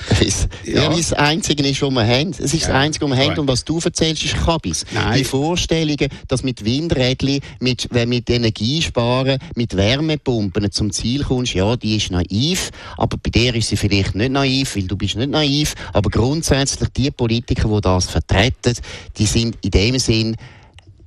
ja, 0.65 0.83
ja 0.83 0.89
das 0.89 1.13
Einzige 1.13 1.65
ist, 1.67 1.81
was 1.81 1.91
wir 1.91 2.05
haben. 2.05 2.31
Es 2.31 2.53
ist 2.53 2.63
ja. 2.63 2.67
das 2.67 2.69
Einzige, 2.69 3.09
was 3.09 3.17
wir 3.17 3.25
haben 3.25 3.39
und 3.39 3.47
was 3.47 3.63
du 3.63 3.79
erzählst, 3.79 4.25
ist 4.25 4.35
Kabis. 4.35 4.85
Nein. 4.93 5.19
Die 5.19 5.23
Vorstellungen, 5.23 6.09
dass 6.27 6.43
mit 6.43 6.65
Windrädchen, 6.65 7.39
mit, 7.59 7.89
mit 8.07 8.29
Energiesparen, 8.29 9.39
mit 9.55 9.77
Wärmepumpen 9.77 10.69
zum 10.71 10.91
Ziel 10.91 11.23
kommst, 11.23 11.53
ja, 11.53 11.75
die 11.77 11.95
ist 11.95 12.11
naiv, 12.11 12.71
aber 12.97 13.17
bei 13.17 13.29
dir 13.29 13.55
ist 13.55 13.69
sie 13.69 13.77
vielleicht 13.87 14.15
nicht 14.15 14.31
naiv, 14.31 14.75
weil 14.75 14.83
du 14.83 14.97
bist 14.97 15.15
nicht 15.15 15.29
naiv, 15.29 15.75
aber 15.93 16.09
grundsätzlich 16.09 16.89
die 16.89 17.11
Politiker, 17.11 17.69
die 17.69 17.81
das 17.81 18.09
vertreten, 18.09 18.75
die 19.17 19.25
sind 19.25 19.57
in 19.61 19.71
dem 19.71 19.99
Sinn 19.99 20.35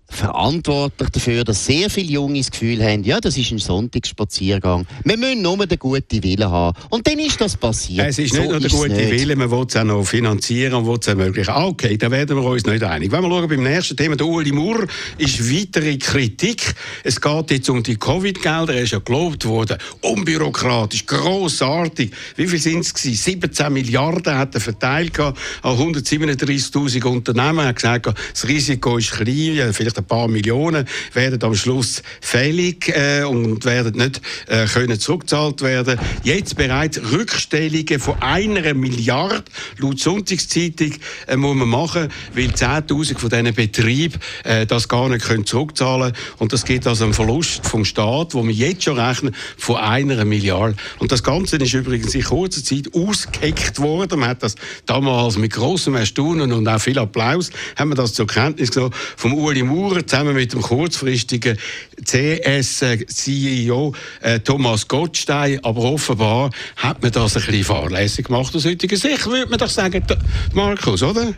verantwortlich 0.09 1.11
dafür, 1.11 1.45
dass 1.45 1.67
sehr 1.67 1.91
viele 1.91 2.13
Junge 2.13 2.39
das 2.39 2.51
Gefühl 2.51 2.83
haben, 2.83 3.05
ja, 3.05 3.21
das 3.21 3.37
ist 3.37 3.51
ein 3.53 3.59
Sonntagsspaziergang. 3.59 4.87
Wir 5.05 5.17
müssen 5.17 5.43
nur 5.43 5.67
den 5.67 5.79
guten 5.79 6.23
Willen 6.23 6.51
haben. 6.51 6.77
Und 6.89 7.07
dann 7.07 7.19
ist 7.19 7.41
das 7.41 7.57
passiert. 7.57 8.09
Es 8.09 8.19
ist 8.19 8.35
so 8.35 8.41
nicht 8.41 8.51
nur 8.51 8.61
der 8.61 8.71
gute 8.71 9.11
Wille, 9.11 9.37
man 9.37 9.51
will 9.51 9.67
es 9.69 9.77
auch 9.77 9.85
noch 9.85 10.05
finanzieren 10.05 10.75
und 10.75 10.87
will 10.87 10.99
es 11.01 11.07
ermöglichen. 11.07 11.51
Ah, 11.51 11.67
okay, 11.67 11.97
da 11.97 12.11
werden 12.11 12.37
wir 12.37 12.45
uns 12.45 12.65
nicht 12.65 12.83
einig. 12.83 13.13
Wenn 13.13 13.23
wir 13.23 13.29
schauen 13.29 13.49
beim 13.49 13.63
nächsten 13.63 13.97
Thema, 13.97 14.17
der 14.17 14.27
Uli 14.27 14.51
Maurer 14.51 14.87
ist 15.19 15.53
weitere 15.53 15.99
Kritik. 15.99 16.75
Es 17.05 17.21
geht 17.21 17.51
jetzt 17.51 17.69
um 17.69 17.83
die 17.83 17.97
Covid-Gelder. 17.97 18.75
Er 18.75 18.83
ist 18.83 18.93
ja 18.93 19.01
gelobt 19.01 19.45
worden, 19.45 19.77
unbürokratisch, 20.01 21.05
grossartig. 21.07 22.13
Wie 22.37 22.47
viel 22.47 22.59
sind 22.59 22.81
es 22.81 22.95
17 22.95 23.73
Milliarden 23.73 24.37
hat 24.37 24.55
er 24.55 24.61
verteilt 24.61 25.19
an 25.21 25.35
137'000 25.63 27.05
Unternehmen. 27.05 27.59
Er 27.59 27.67
hat 27.67 27.77
gesagt, 27.77 28.07
das 28.07 28.49
Risiko 28.49 28.97
ist 28.97 29.13
klein, 29.13 29.73
vielleicht 29.73 29.98
ein 29.99 30.05
paar 30.05 30.29
Millionen 30.29 30.87
werden 31.13 31.43
am 31.43 31.55
Schluss 31.55 32.03
fällig 32.21 32.89
äh, 32.89 33.25
und 33.25 33.65
werden 33.65 33.97
nicht 33.97 34.21
äh, 34.47 34.67
können 34.67 34.99
zurückgezahlt 34.99 35.63
werden. 35.63 35.99
Jetzt 36.23 36.57
bereits 36.57 37.01
Rückstellungen 37.13 38.01
von 38.01 38.21
einer 38.23 38.75
Milliarde 38.75 39.45
laut 39.79 39.99
Sonntagszeitung 39.99 40.95
äh, 41.27 41.37
muss 41.37 41.57
man 41.57 41.69
machen, 41.69 42.09
weil 42.35 42.47
10.000 42.47 43.19
von 43.19 43.31
diesen 43.31 43.55
Betrieben 43.55 44.21
äh, 44.45 44.67
das 44.67 44.89
gar 44.89 45.09
nicht 45.09 45.27
können 45.27 45.45
zurückzahlen 45.45 46.13
und 46.39 46.53
das 46.53 46.65
geht 46.65 46.87
also 46.87 47.05
einen 47.05 47.15
Verlust 47.15 47.67
vom 47.67 47.85
Staat, 47.85 48.35
wo 48.35 48.47
wir 48.47 48.55
jetzt 48.55 48.85
schon 48.85 48.99
rechnen, 48.99 49.35
von 49.57 49.77
einer 49.77 50.25
Milliarde. 50.25 50.77
Und 50.99 51.13
das 51.13 51.23
Ganze 51.23 51.57
ist 51.57 51.75
übrigens 51.75 52.15
in 52.15 52.23
kurzer 52.23 52.63
Zeit 52.63 52.95
ausgeheckt 52.95 53.81
worden. 53.81 54.21
Man 54.21 54.31
hat 54.31 54.43
das 54.43 54.55
damals 54.87 55.37
mit 55.39 55.53
großem 55.53 55.95
Erstaunen 55.95 56.53
und 56.53 56.69
auch 56.69 56.81
viel 56.81 56.99
Applaus 56.99 57.51
haben 57.77 57.91
wir 57.91 57.97
das 57.97 58.15
zur 58.15 58.27
Kenntnis 58.27 58.71
genommen 58.71 58.95
vom 59.17 59.35
Uli 59.35 59.63
Maurer 59.63 59.88
Maurer 59.89 60.07
zusammen 60.07 60.35
mit 60.35 60.53
dem 60.53 60.61
kurzfristigen 60.61 61.57
CS-CEO 62.05 63.95
äh, 64.21 64.39
Thomas 64.41 64.87
Gottstein. 64.87 65.65
Aber 65.65 65.81
offenbar 65.83 66.51
hat 66.77 67.03
man 67.03 67.11
das 67.11 67.37
ein 67.37 67.43
bisschen 67.45 67.65
fahrlässig 67.65 68.27
gemacht 68.27 68.55
aus 68.55 68.67
heutiger 68.67 68.97
Sicht, 68.97 69.27
würde 69.27 69.49
man 69.49 69.59
doch 69.59 69.71
sagen, 69.71 70.05
Markus, 70.53 71.03
oder? 71.03 71.33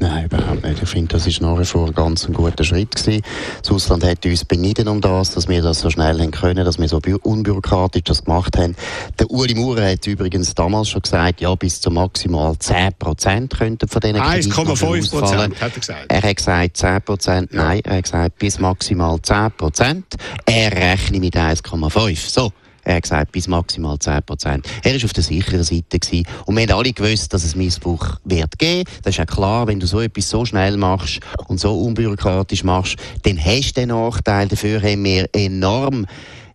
Nein, 0.00 0.26
überhaupt 0.26 0.64
nicht. 0.64 0.82
Ich 0.82 0.88
finde, 0.88 1.08
das 1.14 1.26
ist 1.26 1.40
nach 1.40 1.58
wie 1.58 1.64
vor 1.64 1.86
ein 1.86 1.94
ganz 1.94 2.26
guter 2.32 2.64
Schritt 2.64 2.94
gewesen. 2.94 3.22
Das 3.62 3.70
Ausland 3.70 4.04
hat 4.04 4.24
uns 4.26 4.44
beniden 4.44 4.88
um 4.88 5.00
das, 5.00 5.30
dass 5.30 5.48
wir 5.48 5.62
das 5.62 5.80
so 5.80 5.90
schnell 5.90 6.20
haben 6.20 6.30
können, 6.30 6.64
dass 6.64 6.78
wir 6.78 6.88
so 6.88 7.00
unbürokratisch 7.22 8.02
das 8.04 8.24
gemacht 8.24 8.56
haben. 8.58 8.74
Der 9.18 9.30
Uli 9.30 9.54
Maurer 9.54 9.92
hat 9.92 10.06
übrigens 10.06 10.54
damals 10.54 10.88
schon 10.88 11.02
gesagt, 11.02 11.40
ja, 11.40 11.54
bis 11.54 11.80
zu 11.80 11.90
maximal 11.90 12.58
10 12.58 12.94
Prozent 12.98 13.56
könnten 13.56 13.88
von 13.88 14.00
diesen 14.00 14.16
1,5 14.16 15.10
Prozent, 15.10 15.60
hat 15.60 15.72
er 15.74 15.80
gesagt. 15.80 16.06
Er 16.08 16.22
hat 16.22 16.36
gesagt 16.36 16.76
10 16.76 17.02
Prozent, 17.02 17.52
ja. 17.52 17.64
nein, 17.64 17.80
er 17.84 17.96
hat 17.96 18.04
gesagt 18.04 18.38
bis 18.38 18.58
maximal 18.58 19.20
10 19.22 19.52
Prozent. 19.56 20.04
Er 20.44 20.72
rechnet 20.72 21.20
mit 21.20 21.36
1,5. 21.36 22.30
So. 22.30 22.52
Er 22.84 22.96
hat 22.96 23.02
gesagt, 23.02 23.32
bis 23.32 23.48
maximal 23.48 23.98
10 23.98 24.22
Prozent. 24.24 24.66
Er 24.82 24.94
war 24.94 25.04
auf 25.04 25.12
der 25.12 25.22
sicheren 25.22 25.62
Seite. 25.62 25.98
Gewesen. 25.98 26.26
Und 26.46 26.56
wir 26.56 26.62
haben 26.62 26.72
alle 26.72 26.92
gewusst, 26.92 27.32
dass 27.32 27.44
es 27.44 27.56
Missbrauch 27.56 28.18
wird 28.24 28.58
geben. 28.58 28.88
Das 29.02 29.14
ist 29.14 29.18
ja 29.18 29.26
klar, 29.26 29.66
wenn 29.66 29.80
du 29.80 29.86
so 29.86 30.00
etwas 30.00 30.28
so 30.28 30.44
schnell 30.44 30.76
machst 30.76 31.20
und 31.48 31.60
so 31.60 31.78
unbürokratisch 31.78 32.64
machst, 32.64 32.96
dann 33.22 33.42
hast 33.42 33.72
du 33.72 33.80
den 33.80 33.88
Nachteil. 33.90 34.48
Dafür 34.48 34.82
haben 34.82 35.04
wir 35.04 35.28
enorm 35.32 36.06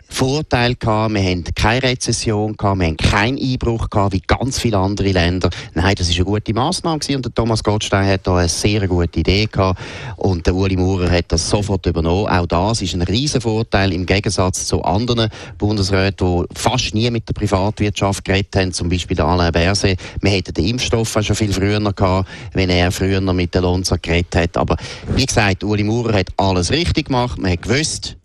Vorteil 0.10 0.76
gehabt, 0.76 1.14
wir 1.14 1.22
haben 1.22 1.44
keine 1.56 1.84
Rezession 1.84 2.58
gehabt, 2.58 2.80
wir 2.80 2.88
haben 2.88 2.98
keinen 2.98 3.38
Einbruch 3.38 3.90
gehabt, 3.90 4.14
wie 4.14 4.22
ganz 4.26 4.60
viele 4.60 4.78
andere 4.78 5.12
Länder. 5.12 5.50
Nein, 5.76 5.96
das 5.96 6.10
ist 6.10 6.16
eine 6.16 6.26
gute 6.26 6.54
Maßnahme 6.54 7.00
gewesen 7.00 7.18
und 7.18 7.26
der 7.26 7.34
Thomas 7.34 7.64
Gottstein 7.64 8.08
hat 8.08 8.28
da 8.28 8.38
eine 8.38 8.50
sehr 8.50 8.88
gute 8.88 9.20
Idee 9.20 9.46
gehabt 9.46 9.80
und 10.18 10.46
der 10.46 10.56
Uli 10.56 10.76
Maurer 10.76 11.10
hat 11.10 11.26
das 11.30 11.50
sofort 11.50 11.86
übernommen. 11.86 12.28
Auch 12.28 12.48
das 12.48 12.82
ist 12.82 12.94
ein 12.96 13.04
riesen 13.04 13.40
Vorteil 13.40 13.94
im 13.94 14.06
Gegensatz 14.06 14.66
zu 14.66 14.84
anderen 14.84 15.30
Bundesräten, 15.58 16.46
die 16.48 16.60
fast 16.60 16.94
nie 16.94 17.10
mit 17.12 17.30
der 17.30 17.34
Privatwirtschaft 17.34 18.26
geredet 18.26 18.56
haben, 18.56 18.74
zum 18.74 18.90
Beispiel 18.90 19.16
der 19.16 19.26
Alain 19.26 19.52
Berset. 19.52 20.00
Wir 20.22 20.32
hätten 20.32 20.54
den 20.54 20.66
Impfstoff 20.66 21.18
schon 21.22 21.36
viel 21.36 21.54
früher 21.54 21.80
gehabt, 21.80 22.28
wenn 22.54 22.70
er 22.70 22.92
früher 22.92 23.22
mit 23.22 23.54
der 23.54 23.62
Lonza 23.62 23.96
geredet 23.96 24.36
hat. 24.36 24.58
Aber 24.58 24.76
wie 25.16 25.26
gesagt, 25.26 25.64
Uli 25.64 25.84
Maurer 25.84 26.18
hat 26.18 26.28
alles 26.38 26.72
richtig 26.72 27.06
gemacht. 27.08 27.40
Man 27.40 27.52
hat 27.52 27.62
gewusst, 27.62 28.19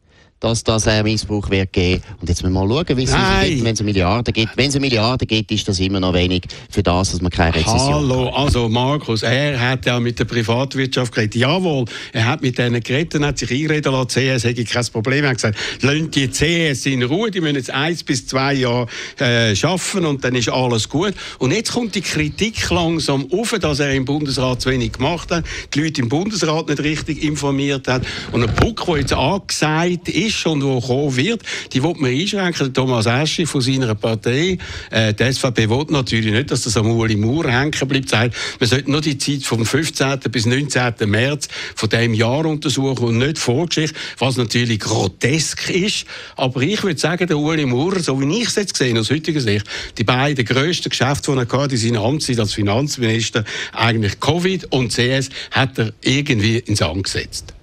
dass 0.44 0.62
das 0.62 0.86
einen 0.86 1.04
Missbrauch 1.04 1.48
wird 1.48 1.72
geben. 1.72 2.02
Und 2.20 2.28
jetzt 2.28 2.42
müssen 2.42 2.52
wir 2.52 2.66
mal 2.66 2.84
schauen, 2.84 2.96
wie 2.98 3.04
es 3.04 3.12
gibt. 3.12 3.64
Wenn 3.64 3.72
es 3.72 3.80
eine 3.80 3.86
Milliarde 3.86 4.30
gibt, 4.30 4.56
wenn 4.56 4.68
es 4.68 4.74
eine 4.74 4.82
Milliarde 4.82 5.24
gibt, 5.24 5.50
ist 5.50 5.66
das 5.66 5.80
immer 5.80 6.00
noch 6.00 6.12
wenig 6.12 6.42
für 6.68 6.82
das, 6.82 7.12
dass 7.12 7.22
man 7.22 7.30
keine 7.30 7.54
Rezession 7.54 7.94
Hallo, 7.94 8.26
hat. 8.26 8.34
also 8.34 8.68
Markus, 8.68 9.22
er 9.22 9.58
hat 9.58 9.86
ja 9.86 9.98
mit 9.98 10.18
der 10.18 10.26
Privatwirtschaft 10.26 11.14
geredet. 11.14 11.36
Jawohl, 11.36 11.86
er 12.12 12.26
hat 12.26 12.42
mit 12.42 12.58
denen 12.58 12.82
geredet 12.82 13.14
und 13.14 13.24
hat 13.24 13.38
sich 13.38 13.50
einreden 13.50 13.92
lassen, 13.92 14.08
CS 14.08 14.44
hätte 14.44 14.64
kein 14.64 14.84
Problem. 14.92 15.24
Er 15.24 15.30
hat 15.30 15.36
gesagt, 15.36 15.58
lasst 15.80 16.14
die 16.14 16.28
CS 16.28 16.86
in 16.86 17.02
Ruhe, 17.04 17.30
die 17.30 17.40
müssen 17.40 17.56
jetzt 17.56 17.70
eins 17.70 18.04
bis 18.04 18.26
zwei 18.26 18.52
Jahre 18.52 18.86
äh, 19.18 19.54
arbeiten 19.62 20.04
und 20.04 20.24
dann 20.24 20.34
ist 20.34 20.50
alles 20.50 20.90
gut. 20.90 21.14
Und 21.38 21.52
jetzt 21.52 21.72
kommt 21.72 21.94
die 21.94 22.02
Kritik 22.02 22.68
langsam 22.68 23.26
auf, 23.32 23.54
dass 23.58 23.80
er 23.80 23.94
im 23.94 24.04
Bundesrat 24.04 24.60
zu 24.60 24.70
wenig 24.70 24.92
gemacht 24.92 25.30
hat, 25.30 25.44
die 25.72 25.80
Leute 25.80 26.02
im 26.02 26.10
Bundesrat 26.10 26.68
nicht 26.68 26.80
richtig 26.80 27.22
informiert 27.22 27.88
hat. 27.88 28.02
Und 28.32 28.42
ein 28.42 28.54
Puck, 28.54 28.84
der 28.84 28.98
jetzt 28.98 29.14
angesagt 29.14 30.10
ist, 30.10 30.33
ist 30.34 30.46
und 30.46 30.62
wo 30.62 30.80
kommen 30.80 31.16
wird, 31.16 31.42
die 31.72 31.82
will 31.82 31.94
man 31.96 32.10
einschränken. 32.10 32.72
Thomas 32.72 33.06
Eschi 33.06 33.46
von 33.46 33.60
seiner 33.60 33.94
Partei, 33.94 34.58
äh, 34.90 35.14
die 35.14 35.32
SVP 35.32 35.68
will 35.68 35.86
natürlich 35.90 36.32
nicht, 36.32 36.50
dass 36.50 36.62
das 36.62 36.76
am 36.76 36.90
Uli 36.90 37.16
Mauer 37.16 37.48
hängen 37.48 37.70
bleibt. 37.70 38.08
Sagt, 38.08 38.36
man 38.60 38.68
sollte 38.68 38.90
nur 38.90 39.00
die 39.00 39.18
Zeit 39.18 39.42
vom 39.42 39.64
15. 39.64 40.18
bis 40.30 40.46
19. 40.46 40.94
März 41.06 41.48
von 41.74 41.88
diesem 41.88 42.14
Jahr 42.14 42.44
untersuchen 42.46 43.04
und 43.04 43.18
nicht 43.18 43.38
Vorgeschichte, 43.38 43.98
was 44.18 44.36
natürlich 44.36 44.80
grotesk 44.80 45.70
ist. 45.70 46.06
Aber 46.36 46.62
ich 46.62 46.82
würde 46.82 46.98
sagen, 46.98 47.26
der 47.26 47.38
Uli 47.38 47.66
Maurer, 47.66 48.00
so 48.00 48.20
wie 48.20 48.40
ich 48.40 48.48
es 48.48 48.56
jetzt 48.56 48.74
gesehen 48.74 48.98
aus 48.98 49.10
heutiger 49.10 49.40
Sicht, 49.40 49.66
die 49.98 50.04
beiden 50.04 50.44
grössten 50.44 50.88
Geschäfte, 50.88 51.32
die 51.32 51.38
er 51.38 51.62
hatte 51.62 51.74
in 51.74 51.80
seiner 51.80 52.02
Amtszeit 52.02 52.38
als 52.40 52.54
Finanzminister, 52.54 53.44
eigentlich 53.72 54.20
Covid 54.20 54.72
und 54.72 54.92
CS, 54.92 55.30
hat 55.50 55.78
er 55.78 55.92
irgendwie 56.02 56.58
ins 56.58 56.82
Amt 56.82 57.04
gesetzt. 57.04 57.54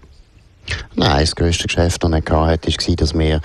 Nein, 0.96 1.22
das 1.22 1.36
grösste 1.36 1.68
Geschäft, 1.68 2.04
das 2.04 2.12
er 2.12 2.46
hatte, 2.46 2.68
war, 2.68 2.96
dass 2.96 3.14
wir 3.18 3.42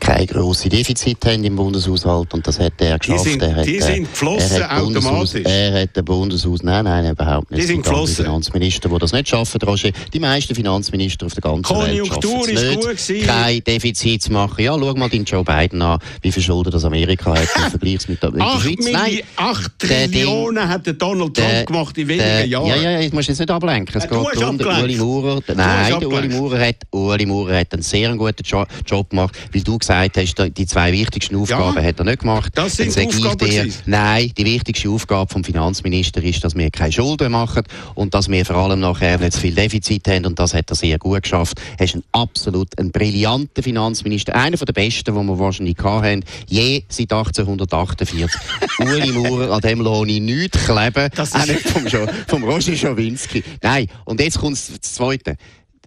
keine 0.00 0.26
grossen 0.26 0.70
Defizite 0.70 1.32
haben 1.32 1.44
im 1.44 1.56
Bundeshaushalt 1.56 2.32
und 2.34 2.46
das 2.46 2.58
hat 2.58 2.72
er 2.78 2.98
geschafft. 2.98 3.24
Die 3.24 3.30
sind, 3.30 3.42
er 3.42 3.56
hat, 3.56 3.66
die 3.66 3.80
sind 3.80 4.10
geflossen 4.10 4.62
er 4.62 4.82
automatisch? 4.82 5.42
Er 5.44 5.82
hat 5.82 5.96
den 5.96 6.04
Bundeshaus, 6.04 6.62
nein, 6.62 6.84
nein, 6.84 7.10
überhaupt 7.10 7.50
nicht. 7.50 7.62
Die 7.62 7.66
sind 7.66 7.82
geflossen? 7.82 8.24
Finanzminister, 8.24 8.88
die 8.88 8.98
das 8.98 9.12
nicht 9.12 9.28
schaffen, 9.28 9.60
Roger. 9.62 9.90
Die 10.12 10.20
meisten 10.20 10.54
Finanzminister 10.54 11.26
auf 11.26 11.34
der 11.34 11.42
ganzen 11.42 11.62
Konjunktur 11.62 12.46
Welt 12.46 12.58
schaffen 12.58 12.90
es 12.94 13.08
nicht, 13.08 13.26
kein 13.26 13.64
Defizit 13.64 14.22
zu 14.22 14.32
machen. 14.32 14.64
Ja, 14.64 14.76
schau 14.78 14.94
mal 14.94 15.08
den 15.08 15.24
Joe 15.24 15.44
Biden 15.44 15.82
an, 15.82 15.98
wie 16.22 16.32
viel 16.32 16.42
Schulden 16.42 16.70
das 16.70 16.84
Amerika 16.84 17.34
hat 17.34 17.48
im 17.56 17.62
Vergleich 17.70 18.08
mit 18.08 18.22
der, 18.22 18.30
mit 18.30 18.40
der 18.40 18.60
Schweiz. 18.60 18.88
Nein, 18.90 19.20
8 19.36 19.78
Trillionen 19.78 20.68
hat 20.68 20.86
der 20.86 20.94
Donald 20.94 21.34
Trump 21.34 21.50
der, 21.50 21.64
gemacht 21.64 21.98
in 21.98 22.08
wenigen 22.08 22.50
Jahren. 22.50 22.66
Ja, 22.66 22.76
ja, 22.76 23.00
ich 23.00 23.12
muss 23.12 23.26
jetzt 23.26 23.38
nicht 23.38 23.50
ablenken. 23.50 23.96
Es 23.96 24.08
geht 24.08 24.40
darum, 24.40 24.58
der 24.58 24.82
Uli 24.82 24.96
Maurer, 24.96 25.40
nein, 25.54 26.00
der 26.00 26.08
Uli 26.08 26.28
Maurer 26.28 26.55
Maurer 26.56 26.68
hat. 26.68 26.76
Uli 26.90 27.26
Maurer 27.26 27.60
hat 27.60 27.72
einen 27.72 27.82
sehr 27.82 28.14
guten 28.16 28.42
jo 28.44 28.64
Job 28.86 29.10
gemacht, 29.10 29.36
weil 29.52 29.62
du 29.62 29.78
gesagt 29.78 30.16
hast, 30.16 30.34
die 30.56 30.66
zwei 30.66 30.92
wichtigsten 30.92 31.36
Aufgaben 31.36 31.76
ja, 31.76 31.82
hat 31.82 31.98
er 31.98 32.04
nicht 32.04 32.20
gemacht. 32.20 32.52
Das 32.54 32.76
sind 32.76 32.94
die 32.94 33.06
Aufgaben 33.06 33.50
dir, 33.50 33.68
Nein, 33.86 34.32
die 34.36 34.44
wichtigste 34.44 34.88
Aufgabe 34.88 35.32
vom 35.32 35.44
Finanzminister 35.44 36.22
ist, 36.22 36.44
dass 36.44 36.54
wir 36.54 36.70
keine 36.70 36.92
Schulden 36.92 37.32
machen 37.32 37.62
und 37.94 38.14
dass 38.14 38.28
wir 38.28 38.44
vor 38.44 38.56
allem 38.56 38.80
nachher 38.80 39.18
nicht 39.18 39.34
zu 39.34 39.40
viel 39.40 39.54
Defizit 39.54 40.08
haben 40.08 40.26
und 40.26 40.38
das 40.38 40.54
hat 40.54 40.70
er 40.70 40.76
sehr 40.76 40.98
gut 40.98 41.22
geschafft. 41.22 41.60
Er 41.78 41.84
ist 41.84 41.96
ein 41.96 42.02
absolut 42.12 42.68
ein 42.78 42.90
brillanter 42.90 43.62
Finanzminister, 43.62 44.34
einer 44.34 44.56
der 44.56 44.72
besten, 44.72 45.14
den 45.14 45.26
wir 45.26 45.38
wahrscheinlich 45.38 45.78
hatten, 45.82 46.24
je 46.48 46.82
seit 46.88 47.12
1848. 47.12 48.24
Uli 48.80 49.12
Maurer, 49.12 49.52
an 49.52 49.60
dem 49.60 49.80
lohne 49.80 50.12
ich 50.12 50.20
nichts 50.20 50.64
kleben, 50.64 51.10
das 51.14 51.34
auch 51.34 51.46
nicht 51.46 51.68
vom, 51.68 51.86
vom 52.26 52.44
Roger 52.44 52.74
Schawinski. 52.74 53.42
Nein, 53.62 53.88
und 54.04 54.20
jetzt 54.20 54.38
kommt 54.38 54.56
das 54.56 54.80
Zweite. 54.80 55.36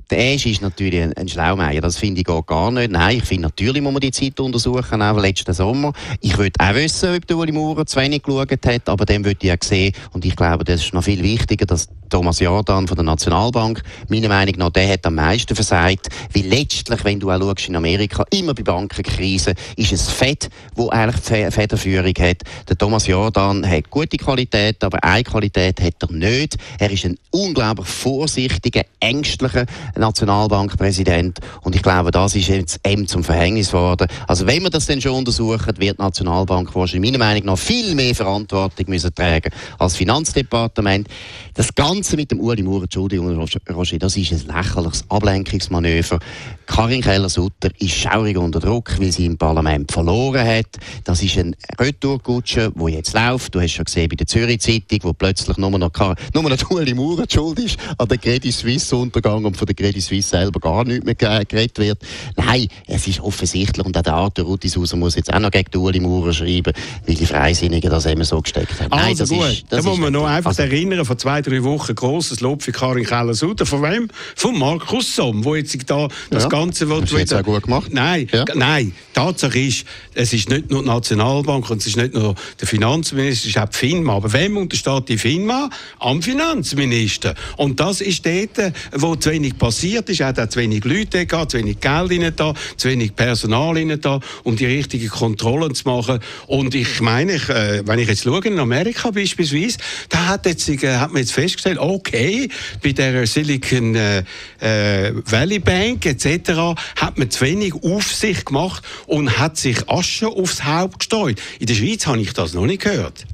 Der 0.10 0.34
Ash 0.34 0.48
ist 0.48 0.64
natürlich 0.64 1.04
ein, 1.04 1.14
ein 1.14 1.28
Schlaumeier, 1.28 1.82
das 1.82 1.98
finde 1.98 2.22
ich 2.22 2.30
auch 2.30 2.44
gar 2.44 2.72
nicht. 2.72 2.90
Nein, 2.90 3.18
ich 3.18 3.26
finde 3.26 3.44
natürlich 3.44 3.84
muss 3.84 3.94
man 3.94 4.00
die 4.00 4.10
Zeit 4.10 4.40
untersuchen, 4.40 5.04
auch 5.04 5.20
letzten 5.20 5.54
Sommer. 5.54 5.94
Ich 6.20 6.36
würde 6.36 6.54
auch 6.58 6.74
wissen, 6.74 7.16
ob 7.16 7.28
der 7.28 7.38
Uli 7.38 7.52
Maurer 7.52 7.86
zu 7.86 8.00
wenig 8.00 8.24
geschaut 8.24 8.66
hat, 8.66 8.90
aber 8.90 9.06
dem 9.06 9.24
würde 9.24 9.46
ich 9.46 9.52
auch 9.52 9.64
sehen. 9.64 9.94
Und 10.12 10.26
ich 10.26 10.36
glaube, 10.36 10.64
das 10.64 10.82
ist 10.82 10.96
noch 10.96 11.04
viel 11.04 11.22
wichtiger, 11.22 11.68
dass 11.68 11.90
Thomas 12.10 12.40
Jordan 12.40 12.88
von 12.88 12.96
der 12.96 13.04
Nationalbank, 13.04 13.84
meiner 14.08 14.30
Meinung 14.30 14.56
nach, 14.58 14.72
der 14.72 14.94
hat 14.94 15.06
am 15.06 15.14
meisten 15.14 15.54
versagt, 15.54 16.08
weil 16.34 16.48
letztlich, 16.48 17.04
wenn 17.04 17.20
du 17.20 17.30
auch 17.30 17.40
schaust 17.40 17.70
in 17.70 17.76
Amerika, 17.76 18.26
immer 18.32 18.56
bei 18.56 18.64
Bankenkrisen, 18.64 19.54
ist 19.76 19.94
es 19.94 20.10
Fed, 20.10 20.50
wo 20.74 20.90
eigentlich 20.90 21.22
die 21.22 21.52
Federführung 21.52 22.14
hat. 22.18 22.42
Der 22.68 22.76
Thomas 22.76 23.06
Jordan 23.06 23.64
hat 23.70 23.92
gute 23.92 24.18
Qualität, 24.18 24.84
aber 24.84 25.04
eine 25.04 25.24
Qualität 25.24 25.80
hat 25.82 26.02
er 26.02 26.12
nicht. 26.12 26.58
Er 26.80 26.90
ist 26.90 27.06
ein 27.06 27.20
unglaublich 27.30 27.88
vorsichtiger, 27.88 28.82
ängstlicher 29.00 29.68
Nationalbankpräsident 30.00 31.40
und 31.62 31.76
ich 31.76 31.82
glaube, 31.82 32.12
das 32.12 32.36
ist 32.36 32.48
jetzt 32.48 32.80
ihm 32.88 33.08
zum 33.08 33.24
Verhängnis 33.24 33.68
geworden. 33.68 34.08
Also 34.28 34.48
wenn 34.48 34.64
wir 34.64 34.70
das 34.70 34.86
denn 34.86 35.02
schon 35.02 35.14
untersuchen, 35.14 35.74
wird 35.78 35.98
die 35.98 36.02
Nationalbank 36.02 36.74
wahrscheinlich 36.76 37.12
meiner 37.12 37.24
Meinung 37.24 37.46
nach 37.46 37.58
viel 37.58 37.96
mehr 37.96 38.16
Verantwortung 38.16 38.86
müssen 38.90 39.14
tragen 39.14 39.52
als 39.78 39.96
Finanzdepartement. 39.96 41.08
Das 41.54 41.74
Ganze 41.76 42.16
mit 42.16 42.32
dem 42.32 42.40
Uli 42.40 42.64
Maurer, 42.64 42.84
Entschuldigung, 42.84 43.38
Roger, 43.38 44.00
das 44.00 44.18
ist 44.18 44.32
ein 44.32 44.56
lächerliches 44.56 45.04
Ablenkungsmanöver. 45.10 46.20
Karin 46.66 47.02
Keller-Sutter 47.02 47.70
ist 47.80 47.96
schaurig 47.96 48.38
unter 48.38 48.60
Druck, 48.60 49.00
weil 49.00 49.12
sie 49.12 49.26
im 49.26 49.38
Parlament 49.38 49.92
verloren 49.92 50.48
hat. 50.48 50.68
Das 51.04 51.22
ist 51.24 51.38
ein 51.38 51.56
Retourkutsche, 51.80 52.72
der 52.74 52.90
jetzt 52.90 53.14
läuft. 53.14 53.56
Du 53.56 53.60
hast 53.60 53.72
schon 53.72 53.86
gesehen 53.86 54.08
bei 54.08 54.16
der 54.16 54.28
Zürich-Zeitung, 54.28 55.00
wo 55.02 55.14
plötzlich 55.14 55.58
nur 55.58 55.72
noch, 55.72 55.92
nur 56.34 56.50
noch 56.50 56.70
Uli 56.72 56.94
Maurer 56.94 57.26
schuld 57.30 57.60
ist 57.60 57.78
an 57.98 58.08
der 58.08 58.18
Credit 58.18 58.54
Suisse-Untergang 58.54 59.44
und 59.46 59.58
von 59.58 59.66
der 59.66 59.76
Credit 59.76 59.89
Suisse 60.00 60.30
selber 60.30 60.60
gar 60.60 60.84
nicht 60.86 61.04
mehr 61.04 61.16
geredet 61.16 61.80
wird. 61.80 62.00
Nein, 62.36 62.68
es 62.88 63.08
ist 63.08 63.20
offensichtlich 63.20 63.86
und 63.86 63.98
auch 63.98 64.02
der 64.02 64.14
Arthur 64.14 64.46
Rutishauser 64.46 64.98
muss 64.98 65.16
jetzt 65.16 65.34
auch 65.34 65.40
noch 65.40 65.52
gegen 65.52 65.76
Uli 65.78 66.00
Maurer 66.00 66.34
schreiben, 66.34 66.74
weil 67.06 67.16
die 67.16 67.26
Freisinnigen 67.26 67.90
das 67.90 68.06
immer 68.06 68.26
so 68.26 68.42
gesteckt 68.42 68.80
haben. 68.80 68.92
Also 68.92 69.06
Nein, 69.06 69.18
das 69.18 69.30
gut, 69.30 69.46
ist, 69.46 69.66
das 69.70 69.84
da 69.84 69.90
muss 69.90 70.00
man 70.00 70.14
noch 70.14 70.26
einfach 70.26 70.50
also, 70.50 70.62
erinnern, 70.62 71.06
vor 71.06 71.18
zwei, 71.18 71.42
drei 71.42 71.64
Wochen 71.64 71.96
grosses 71.96 72.40
Lob 72.40 72.64
für 72.64 72.72
Karin 72.72 73.06
Keller-Sutter. 73.06 73.66
Von 73.66 73.82
wem? 73.84 74.10
Von 74.36 74.58
Markus 74.58 75.16
Somm, 75.16 75.44
wo 75.44 75.56
jetzt 75.56 75.78
da 75.90 76.08
das 76.30 76.44
ja, 76.44 76.50
Ganze... 76.50 76.90
Hast 76.90 77.12
du 77.12 77.18
jetzt 77.18 77.34
auch 77.34 77.44
gut 77.44 77.64
gemacht? 77.64 77.92
Nein, 77.92 78.28
ja. 78.32 78.46
nein. 78.56 78.94
Tatsache 79.14 79.60
ist, 79.60 79.86
es 80.14 80.34
ist 80.34 80.50
nicht 80.50 80.70
nur 80.70 80.82
die 80.82 80.88
Nationalbank 80.88 81.70
und 81.70 81.78
es 81.78 81.88
ist 81.88 81.98
nicht 81.98 82.14
nur 82.14 82.36
der 82.60 82.68
Finanzminister, 82.68 83.50
es 83.50 83.56
ist 83.56 83.58
auch 83.58 83.70
die 83.70 83.78
FINMA. 83.78 84.16
Aber 84.16 84.32
wem 84.34 84.58
untersteht 84.58 85.10
die 85.10 85.18
FINMA? 85.18 85.70
Am 86.00 86.22
Finanzminister. 86.22 87.36
Und 87.58 87.80
das 87.80 88.02
ist 88.02 88.26
dort, 88.26 88.74
wo 88.94 89.16
zu 89.16 89.32
wenig 89.32 89.58
passiert 89.58 89.79
ist. 89.84 90.20
Er 90.20 90.28
hat 90.28 90.40
auch 90.40 90.48
zu 90.48 90.60
wenig 90.60 90.84
Leute 90.86 91.26
da, 91.26 91.48
zu 91.48 91.58
wenig 91.58 91.80
Geld 91.80 92.40
da, 92.40 92.54
zu 92.78 92.90
wenig 92.90 93.16
Personal 93.16 93.70
da, 93.98 94.20
um 94.44 94.56
die 94.56 94.66
richtigen 94.66 95.10
Kontrollen 95.10 95.74
zu 95.76 95.88
machen. 95.88 96.20
Und 96.48 96.76
ich 96.76 97.02
meine, 97.02 97.36
ich, 97.36 97.50
äh, 97.50 97.82
wenn 97.86 98.00
ich 98.00 98.08
jetzt 98.08 98.24
schaue, 98.24 98.46
in 98.46 98.60
Amerika 98.60 99.12
beispielsweise, 99.12 99.78
da 100.10 100.28
hat, 100.28 100.46
jetzt, 100.46 100.68
äh, 100.70 100.98
hat 100.98 101.12
man 101.12 101.22
jetzt 101.22 101.34
festgestellt, 101.34 101.78
okay, 101.80 102.50
bei 102.84 102.92
der 102.92 103.26
Silicon 103.28 103.96
äh, 103.96 104.24
äh, 104.60 105.14
Valley 105.26 105.60
Bank 105.60 106.06
etc. 106.06 106.80
hat 106.96 107.18
man 107.18 107.30
zu 107.30 107.42
wenig 107.42 107.74
Aufsicht 107.84 108.46
gemacht 108.48 108.84
und 109.08 109.38
hat 109.40 109.58
sich 109.58 109.90
Asche 109.90 110.28
aufs 110.28 110.64
Haupt 110.66 111.00
gestreut. 111.00 111.40
In 111.60 111.68
der 111.68 111.76
Schweiz 111.76 112.06
habe 112.08 112.20
ich 112.20 112.34
das 112.34 112.54
noch 112.54 112.66
nicht 112.66 112.82
gehört. 112.82 113.26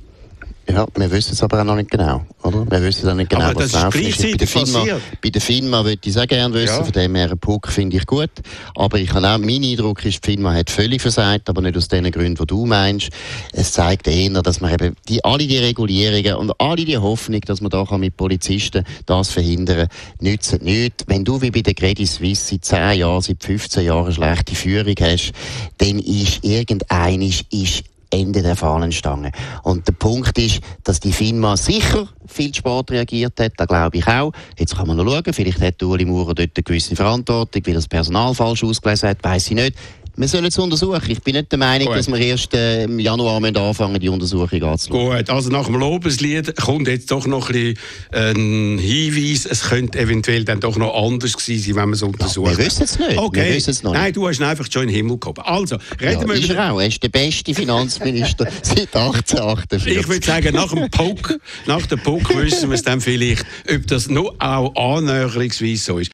Ja, 0.68 0.88
wir 0.96 1.12
wissen 1.12 1.34
es 1.34 1.44
aber 1.44 1.62
auch 1.62 1.64
noch 1.64 1.76
nicht 1.76 1.92
genau, 1.92 2.26
oder? 2.42 2.70
Wir 2.70 2.82
wissen 2.82 3.08
auch 3.08 3.14
nicht 3.14 3.30
genau, 3.30 3.46
aber 3.46 3.62
was 3.62 3.72
das 3.72 3.96
ist 3.96 4.24
ist. 4.24 4.32
Bei 4.32 4.38
der, 4.38 4.48
FINMA, 4.48 4.84
bei 5.22 5.30
der 5.30 5.42
FINMA 5.42 5.86
würde 5.86 6.00
ich 6.04 6.10
es 6.10 6.18
auch 6.18 6.26
gerne 6.26 6.54
wissen, 6.56 6.78
ja. 6.78 6.84
von 6.84 6.92
dem 6.92 7.16
her 7.16 7.36
Puck 7.36 7.68
finde 7.68 7.98
ich 7.98 8.06
gut. 8.08 8.32
Aber 8.76 8.98
ich 8.98 9.14
habe 9.14 9.28
auch, 9.28 9.38
mein 9.38 9.64
Eindruck 9.64 10.04
ist, 10.06 10.26
die 10.26 10.32
FINMA 10.32 10.54
hat 10.54 10.72
völlig 10.72 11.02
versagt, 11.02 11.50
aber 11.50 11.62
nicht 11.62 11.78
aus 11.78 11.88
den 11.88 12.10
Gründen, 12.12 12.36
die 12.36 12.48
du 12.48 12.66
meinst. 12.66 13.10
Es 13.54 13.74
zeigt 13.74 14.08
eher, 14.08 14.42
dass 14.42 14.60
man 14.60 14.74
eben 14.74 14.96
die, 15.08 15.24
alle 15.24 15.46
die 15.46 15.58
Regulierungen 15.60 16.36
und 16.36 16.60
alle 16.60 16.84
die 16.84 16.98
Hoffnung, 16.98 17.42
dass 17.42 17.62
man 17.62 17.70
da 17.70 17.86
kann 17.86 18.00
mit 18.00 18.18
Polizisten 18.18 18.84
das 19.06 19.30
verhindern 19.30 19.88
kann, 19.88 19.98
nützen 20.20 20.64
nichts. 20.64 21.04
Wenn 21.08 21.24
du 21.24 21.42
wie 21.42 21.52
bei 21.52 21.62
der 21.62 21.76
Credit 21.76 22.08
Suisse 22.08 22.48
seit 22.50 22.66
10 22.66 23.00
Jahren, 23.00 23.22
seit 23.22 23.44
15 23.44 23.86
Jahren 23.86 24.12
schlechte 24.12 24.56
Führung 24.56 24.96
hast, 25.00 25.32
dann 25.78 26.00
ist 26.00 26.44
irgendeines 26.44 27.44
ist 27.52 27.84
Ende 28.10 28.42
der 28.42 28.56
Fahnenstange. 28.56 29.32
Und 29.64 29.88
der 29.88 29.94
Punkt 29.94 30.38
ist, 30.38 30.62
dass 30.84 31.00
die 31.00 31.12
FINMA 31.12 31.58
sicher 31.58 32.08
viel 32.26 32.54
spät 32.54 32.92
reagiert 32.92 33.40
hat, 33.40 33.54
da 33.58 33.66
glaube 33.66 33.98
ich 33.98 34.08
auch. 34.08 34.32
Jetzt 34.58 34.76
kann 34.76 34.88
man 34.88 34.98
noch 34.98 35.06
schauen, 35.06 35.34
vielleicht 35.34 35.62
hat 35.62 35.82
Uli 35.84 36.06
Maurer 36.06 36.34
dort 36.34 36.52
eine 36.56 36.64
gewisse 36.64 36.96
Verantwortung, 36.96 37.62
weil 37.66 37.74
das 37.74 37.88
Personal 37.88 38.34
falsch 38.34 38.64
ausgelesen 38.64 39.10
hat, 39.10 39.24
weiß 39.24 39.48
ich 39.48 39.56
nicht. 39.56 39.76
Wir 40.18 40.30
sollen 40.30 40.46
es 40.46 40.58
untersuchen. 40.58 41.12
Ich 41.12 41.22
bin 41.22 41.36
nicht 41.36 41.52
der 41.52 41.60
Meinung, 41.60 41.88
Gut. 41.88 41.98
dass 41.98 42.08
wir 42.08 42.18
erst 42.18 42.54
äh, 42.54 42.86
im 42.86 43.00
Januar 43.00 43.44
anfangen 43.44 44.00
die 44.00 44.08
Untersuchung 44.08 44.64
anzuschauen. 44.64 45.18
Gut, 45.18 45.30
also 45.30 45.50
nach 45.50 45.66
dem 45.66 45.76
Lobeslied 45.76 46.56
kommt 46.56 46.88
jetzt 46.88 47.12
doch 47.12 47.28
noch 47.28 47.50
ein, 47.50 47.74
ein 48.14 48.78
Hinweis, 48.78 49.46
es 49.46 49.64
könnte 49.64 50.00
eventuell 50.00 50.46
dann 50.46 50.62
doch 50.62 50.78
noch 50.78 50.96
anders 50.96 51.36
gewesen 51.36 51.64
sein, 51.64 51.76
wenn 51.76 51.90
man 51.90 51.94
es 51.94 52.02
untersucht. 52.02 52.52
Ja, 52.52 52.58
wir 52.58 52.66
wissen 52.66 52.84
es 52.84 52.98
nicht. 52.98 53.18
Okay. 53.18 53.50
Wir 53.50 53.58
es 53.58 53.84
noch 53.84 53.92
Nein, 53.92 54.14
du 54.14 54.28
hast 54.28 54.40
ihn 54.40 54.46
einfach 54.46 54.66
schon 54.72 54.84
in 54.84 54.88
den 54.88 54.96
Himmel 54.96 55.18
gehoben. 55.20 55.42
Also, 55.44 55.78
reden 56.00 56.22
ja, 56.22 56.28
wir 56.28 56.36
ist. 56.36 56.50
Er, 56.50 56.72
auch. 56.72 56.80
er 56.80 56.88
ist 56.88 57.04
der 57.04 57.10
beste 57.10 57.54
Finanzminister 57.54 58.48
seit 58.62 58.96
1848. 58.96 59.98
Ich 59.98 60.08
würde 60.08 60.26
sagen, 60.26 60.56
nach 60.56 60.72
dem 60.72 60.90
Puck, 60.90 61.40
nach 61.66 61.86
dem 61.88 62.00
Puck 62.00 62.34
wissen 62.38 62.70
wir 62.70 62.76
es 62.76 62.84
dann 62.84 63.02
vielleicht, 63.02 63.46
ob 63.70 63.86
das 63.88 64.08
nur 64.08 64.34
auch 64.40 64.74
annäherungsweise 64.76 65.84
so 65.84 65.98
ist. 66.00 66.12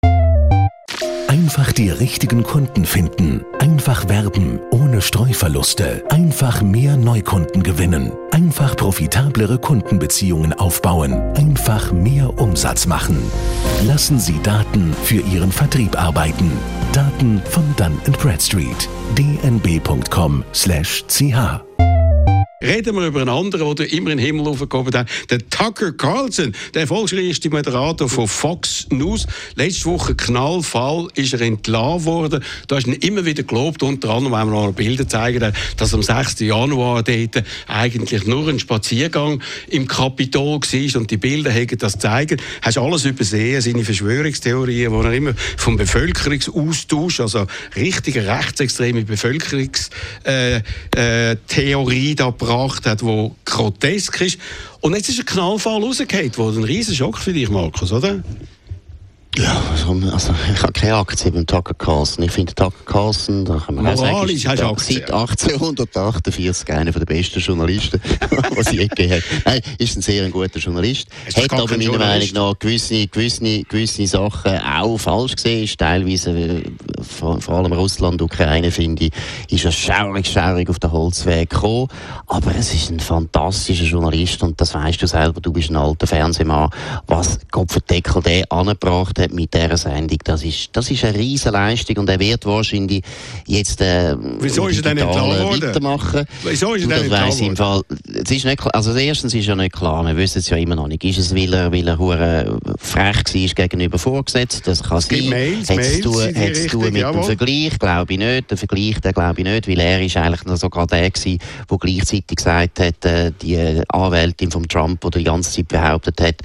Einfach 1.51 1.73
die 1.73 1.89
richtigen 1.89 2.43
Kunden 2.43 2.85
finden. 2.85 3.43
Einfach 3.59 4.07
werben, 4.07 4.61
ohne 4.71 5.01
Streuverluste. 5.01 6.01
Einfach 6.07 6.61
mehr 6.61 6.95
Neukunden 6.95 7.61
gewinnen. 7.61 8.13
Einfach 8.31 8.77
profitablere 8.77 9.57
Kundenbeziehungen 9.59 10.53
aufbauen. 10.53 11.11
Einfach 11.35 11.91
mehr 11.91 12.39
Umsatz 12.39 12.85
machen. 12.85 13.17
Lassen 13.85 14.17
Sie 14.17 14.39
Daten 14.41 14.95
für 15.03 15.19
Ihren 15.19 15.51
Vertrieb 15.51 16.01
arbeiten. 16.01 16.53
Daten 16.93 17.41
von 17.43 17.65
Dun 17.75 17.99
Bradstreet. 18.13 18.87
dnb.com/ch 19.17 20.51
Reden 22.61 22.95
wir 22.95 23.07
über 23.07 23.21
einen 23.21 23.29
anderen, 23.29 23.75
der 23.75 23.91
immer 23.91 24.11
in 24.11 24.17
den 24.17 24.25
Himmel 24.25 24.47
aufgehoben 24.47 24.93
hat. 24.93 25.09
Der 25.29 25.39
Tucker 25.49 25.91
Carlson, 25.93 26.53
der 26.73 26.81
erfolgreichste 26.81 27.49
Moderator 27.49 28.07
von 28.07 28.27
Fox 28.27 28.87
News. 28.91 29.25
Letzte 29.55 29.85
Woche 29.85 30.15
Knallfall 30.15 31.07
ist 31.15 31.33
er 31.33 31.41
entlassen 31.41 32.05
worden. 32.05 32.43
Da 32.67 32.77
ist 32.77 32.87
ihn 32.87 32.93
immer 32.93 33.25
wieder 33.25 33.43
gelobt, 33.43 33.81
unter 33.81 34.11
anderem, 34.11 34.39
wenn 34.39 34.51
wir 34.51 34.67
noch 34.67 34.73
Bilder 34.73 35.07
zeigen, 35.07 35.53
dass 35.77 35.93
am 35.93 36.03
6. 36.03 36.41
Januar 36.41 37.03
dort 37.03 37.43
eigentlich 37.67 38.27
nur 38.27 38.47
ein 38.47 38.59
Spaziergang 38.59 39.41
im 39.67 39.87
Kapitol 39.87 40.59
war 40.59 41.01
und 41.01 41.09
die 41.09 41.17
Bilder 41.17 41.51
haben 41.51 41.77
das 41.77 41.97
zeigen. 41.97 42.39
Hast 42.61 42.77
alles 42.77 43.05
übersehen, 43.05 43.61
seine 43.61 43.83
Verschwörungstheorien, 43.83 44.91
wo 44.91 45.01
er 45.01 45.13
immer 45.13 45.33
vom 45.57 45.77
Bevölkerungsaustausch, 45.77 47.21
also 47.21 47.47
richtige 47.75 48.27
rechtsextreme 48.27 49.03
Bevölkerungstheorie 49.03 50.21
äh, 50.25 52.11
äh, 52.11 52.15
da 52.15 52.31
gebracht 52.51 52.85
hat, 52.85 53.03
wo 53.03 53.35
grotesk 53.45 54.21
ist. 54.21 54.37
Und 54.81 54.95
jetzt 54.95 55.09
ist 55.09 55.19
ein 55.19 55.25
Knallfall 55.25 55.81
rausgefallen 55.81 56.35
worden. 56.37 56.57
Ein 56.59 56.63
riesen 56.65 56.95
Schock 56.95 57.17
für 57.17 57.33
dich, 57.33 57.49
Markus, 57.49 57.91
oder? 57.91 58.23
Ja, 59.37 59.63
also, 59.71 59.93
also 60.11 60.33
ich 60.53 60.61
habe 60.61 60.73
keine 60.73 60.95
Aktien 60.95 61.33
beim 61.33 61.47
Tucker 61.47 61.73
Carlson. 61.73 62.25
Ich 62.25 62.31
finde 62.31 62.53
Tucker 62.53 62.83
Carlson, 62.83 63.45
da 63.45 63.63
kann 63.65 63.75
man 63.75 63.85
Moralisch 63.85 64.45
auch 64.45 64.57
sagen, 64.57 64.77
seit 64.77 65.09
1848 65.09 66.69
einer 66.69 66.91
der 66.91 67.05
besten 67.05 67.39
Journalisten, 67.39 68.01
was 68.55 68.67
ich 68.73 68.79
je 68.79 68.87
gegeben 68.87 69.13
habe. 69.13 69.23
Nein, 69.45 69.61
ist 69.77 69.95
ein 69.95 70.01
sehr 70.01 70.29
guter 70.29 70.59
Journalist. 70.59 71.07
Hat 71.33 71.53
aber 71.53 71.77
meiner 71.77 71.97
Meinung 71.97 72.27
nach 72.33 72.59
gewisse, 72.59 73.07
gewisse, 73.07 73.63
gewisse 73.63 74.05
Sachen 74.05 74.59
auch 74.59 74.97
falsch 74.97 75.35
gesehen, 75.37 75.63
ist 75.63 75.79
teilweise 75.79 76.31
äh, 76.31 76.63
vor, 77.01 77.39
vor 77.39 77.55
allem 77.55 77.71
Russland, 77.71 78.21
Ukraine, 78.21 78.69
finde 78.69 79.05
ich, 79.05 79.11
ist 79.49 79.63
er 79.63 79.71
schaurig, 79.71 80.27
schaurig 80.27 80.69
auf 80.69 80.79
den 80.79 80.91
Holzweg 80.91 81.49
gekommen. 81.49 81.87
Aber 82.27 82.53
es 82.53 82.73
ist 82.73 82.89
ein 82.89 82.99
fantastischer 82.99 83.85
Journalist 83.85 84.43
und 84.43 84.59
das 84.59 84.73
weißt 84.73 85.01
du 85.01 85.07
selber, 85.07 85.39
du 85.39 85.53
bist 85.53 85.69
ein 85.69 85.77
alter 85.77 86.05
Fernsehmann. 86.05 86.69
Was 87.07 87.39
Kopfendeckel 87.49 88.21
der 88.21 88.51
angebracht 88.51 89.20
hat 89.21 89.31
mit 89.31 89.53
dieser 89.53 89.77
Sendung, 89.77 90.17
das 90.23 90.43
ist, 90.43 90.69
das 90.73 90.89
ist 90.91 91.03
eine 91.05 91.17
riesen 91.17 91.51
Leistung 91.53 91.97
und 91.97 92.09
er 92.09 92.19
wird 92.19 92.45
wahrscheinlich 92.45 93.03
jetzt 93.47 93.81
äh, 93.81 94.15
Wieso 94.39 94.67
ist 94.67 94.85
er 94.85 94.93
denn 94.93 95.07
weitermachen. 95.07 96.25
Wieso 96.43 96.73
ist 96.73 96.89
er 96.89 96.99
denn 96.99 97.09
das 97.09 97.39
im 97.39 97.55
Fall, 97.55 97.81
es 98.13 98.31
ist 98.31 98.45
nicht 98.45 98.59
klar, 98.59 98.73
also 98.73 98.93
erstens 98.95 99.33
ist 99.33 99.45
ja 99.45 99.55
nicht 99.55 99.73
klar, 99.73 100.03
wir 100.05 100.17
wissen 100.17 100.39
es 100.39 100.49
ja 100.49 100.57
immer 100.57 100.75
noch 100.75 100.87
nicht. 100.87 101.03
Ist 101.03 101.19
es, 101.19 101.35
weil 101.35 101.53
er, 101.53 101.71
weil 101.71 101.87
er 101.87 101.97
hure 101.97 102.59
frech 102.79 103.17
war 103.33 103.53
gegenüber 103.55 103.97
vorgesetzt? 103.97 104.67
Das 104.67 104.83
kann 104.83 105.01
sein. 105.01 105.29
Mails, 105.29 105.69
hat 105.69 105.79
es 105.79 106.01
zu 106.01 106.69
tun 106.69 106.83
mit 106.85 106.97
jawohl. 106.97 107.21
dem 107.21 107.23
Vergleich? 107.23 107.79
Glaube 107.79 108.13
ich 108.13 108.19
nicht. 108.19 108.51
Der 108.51 108.57
Vergleich, 108.57 108.99
den 108.99 109.11
glaube 109.13 109.41
ich 109.41 109.45
nicht, 109.45 109.67
weil 109.67 109.79
er 109.79 110.01
ist 110.01 110.17
eigentlich 110.17 110.41
sogar 110.59 110.87
der 110.87 111.09
gewesen, 111.09 111.39
der 111.69 111.77
gleichzeitig 111.77 112.37
gesagt 112.37 112.79
hat, 112.79 113.05
äh, 113.05 113.31
die 113.41 113.81
Anwältin 113.89 114.51
von 114.51 114.67
Trump, 114.67 115.01
die 115.01 115.19
die 115.19 115.23
ganze 115.23 115.51
Zeit 115.51 115.67
behauptet 115.67 116.21
hat, 116.21 116.35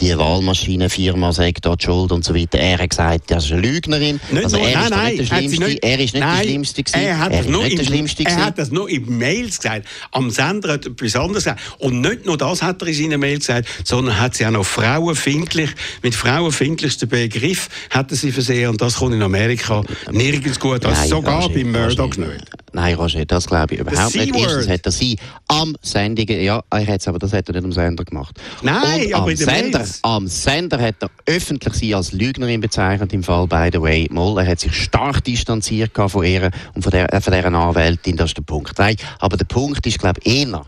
die 0.00 0.16
Wahlmaschinenfirma 0.16 1.32
sagt 1.32 1.64
dort 1.64 1.82
schuld 1.82 2.12
und 2.12 2.24
so 2.26 2.34
weiter. 2.34 2.58
Er 2.58 2.78
hat 2.78 2.90
gesagt, 2.90 3.30
das 3.30 3.46
ist 3.46 3.52
eine 3.52 3.62
Lügnerin. 3.62 4.20
Nicht 4.30 4.44
also 4.44 4.56
er 4.56 4.68
ist 4.68 4.74
nein, 4.74 4.90
nein, 4.90 5.06
nicht 5.16 5.18
der 5.20 5.36
Schlimmste. 5.36 5.64
Nicht, 5.64 5.84
er 5.84 5.98
ist 5.98 6.14
nicht 6.14 6.20
nein, 6.20 6.36
der 6.36 6.44
Schlimmste 6.44 6.82
gewesen. 6.82 7.06
Er 7.06 7.18
hat, 7.18 7.32
er 7.32 7.38
das, 7.38 7.48
nur 7.48 7.66
im, 7.66 7.84
Schlimmste 7.84 8.24
er 8.24 8.36
hat 8.36 8.58
das 8.58 8.70
nur 8.70 8.88
in 8.88 9.18
Mails 9.18 9.58
gesagt. 9.58 9.86
Am 10.12 10.30
Sender 10.30 10.72
hat 10.74 10.84
er 10.84 10.92
etwas 10.92 11.16
anderes 11.16 11.44
gesagt. 11.44 11.60
Und 11.78 12.00
nicht 12.00 12.26
nur 12.26 12.36
das 12.36 12.62
hat 12.62 12.82
er 12.82 12.88
in 12.88 12.94
seinen 12.94 13.20
Mails 13.20 13.46
gesagt, 13.46 13.68
sondern 13.84 14.20
hat 14.20 14.34
sie 14.34 14.46
auch 14.46 14.50
noch 14.50 14.66
frauenfindlich, 14.66 15.70
mit 16.02 16.14
frauenfindlichsten 16.14 17.08
Begriff 17.08 17.68
hat 17.90 18.10
er 18.10 18.16
sie 18.16 18.32
versehen. 18.32 18.70
Und 18.70 18.80
das 18.80 18.96
kommt 18.96 19.14
in 19.14 19.22
Amerika 19.22 19.82
nirgends 20.10 20.60
gut. 20.60 20.84
Also 20.84 21.00
Nein, 21.00 21.08
sogar 21.08 21.42
Roger, 21.42 21.54
bei 21.54 21.64
Murdoch 21.64 22.16
nicht. 22.16 22.44
Nein, 22.76 22.94
Roger, 22.96 23.24
das 23.24 23.46
glaube 23.46 23.72
ich 23.72 23.80
überhaupt 23.80 24.14
nicht. 24.14 24.36
Erstens 24.36 24.68
hat 24.68 24.84
er 24.84 24.92
sie 24.92 25.16
am 25.48 25.74
Sendungen, 25.80 26.42
ja, 26.42 26.62
er 26.68 26.86
hat's, 26.86 27.08
aber 27.08 27.18
das 27.18 27.32
hat 27.32 27.48
er 27.48 27.54
nicht 27.54 27.64
am 27.64 27.72
Sender 27.72 28.04
gemacht. 28.04 28.38
Nein, 28.60 29.06
Und 29.06 29.14
aber 29.14 29.22
am 29.22 29.30
in 29.30 29.36
den 29.38 29.46
Sender, 29.46 29.78
Mails. 29.78 29.98
am 30.02 30.26
Sender 30.26 30.78
hat 30.78 30.96
er 31.00 31.10
öffentlich 31.24 31.72
sie 31.72 31.94
als 31.94 32.12
Lügnerin 32.12 32.60
bezeichnet, 32.60 33.14
im 33.14 33.22
Fall 33.22 33.46
by 33.46 33.70
the 33.72 33.80
way. 33.80 34.06
Moll, 34.10 34.38
er 34.38 34.46
hat 34.46 34.60
sich 34.60 34.74
stark 34.74 35.24
distanziert 35.24 35.92
von 35.94 36.22
ihr 36.22 36.50
und 36.74 36.82
von, 36.82 36.90
der, 36.90 37.10
äh, 37.14 37.20
von 37.22 37.32
dieser 37.32 37.46
Anwältin, 37.46 38.18
das 38.18 38.30
ist 38.30 38.36
der 38.36 38.42
Punkt. 38.42 38.78
Nein, 38.78 38.96
aber 39.20 39.38
der 39.38 39.46
Punkt 39.46 39.86
ist, 39.86 39.98
glaube 39.98 40.20
ich, 40.22 40.40
eher, 40.46 40.66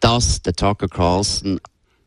dass 0.00 0.42
der 0.42 0.54
Tucker 0.54 0.88
Carlson 0.88 1.60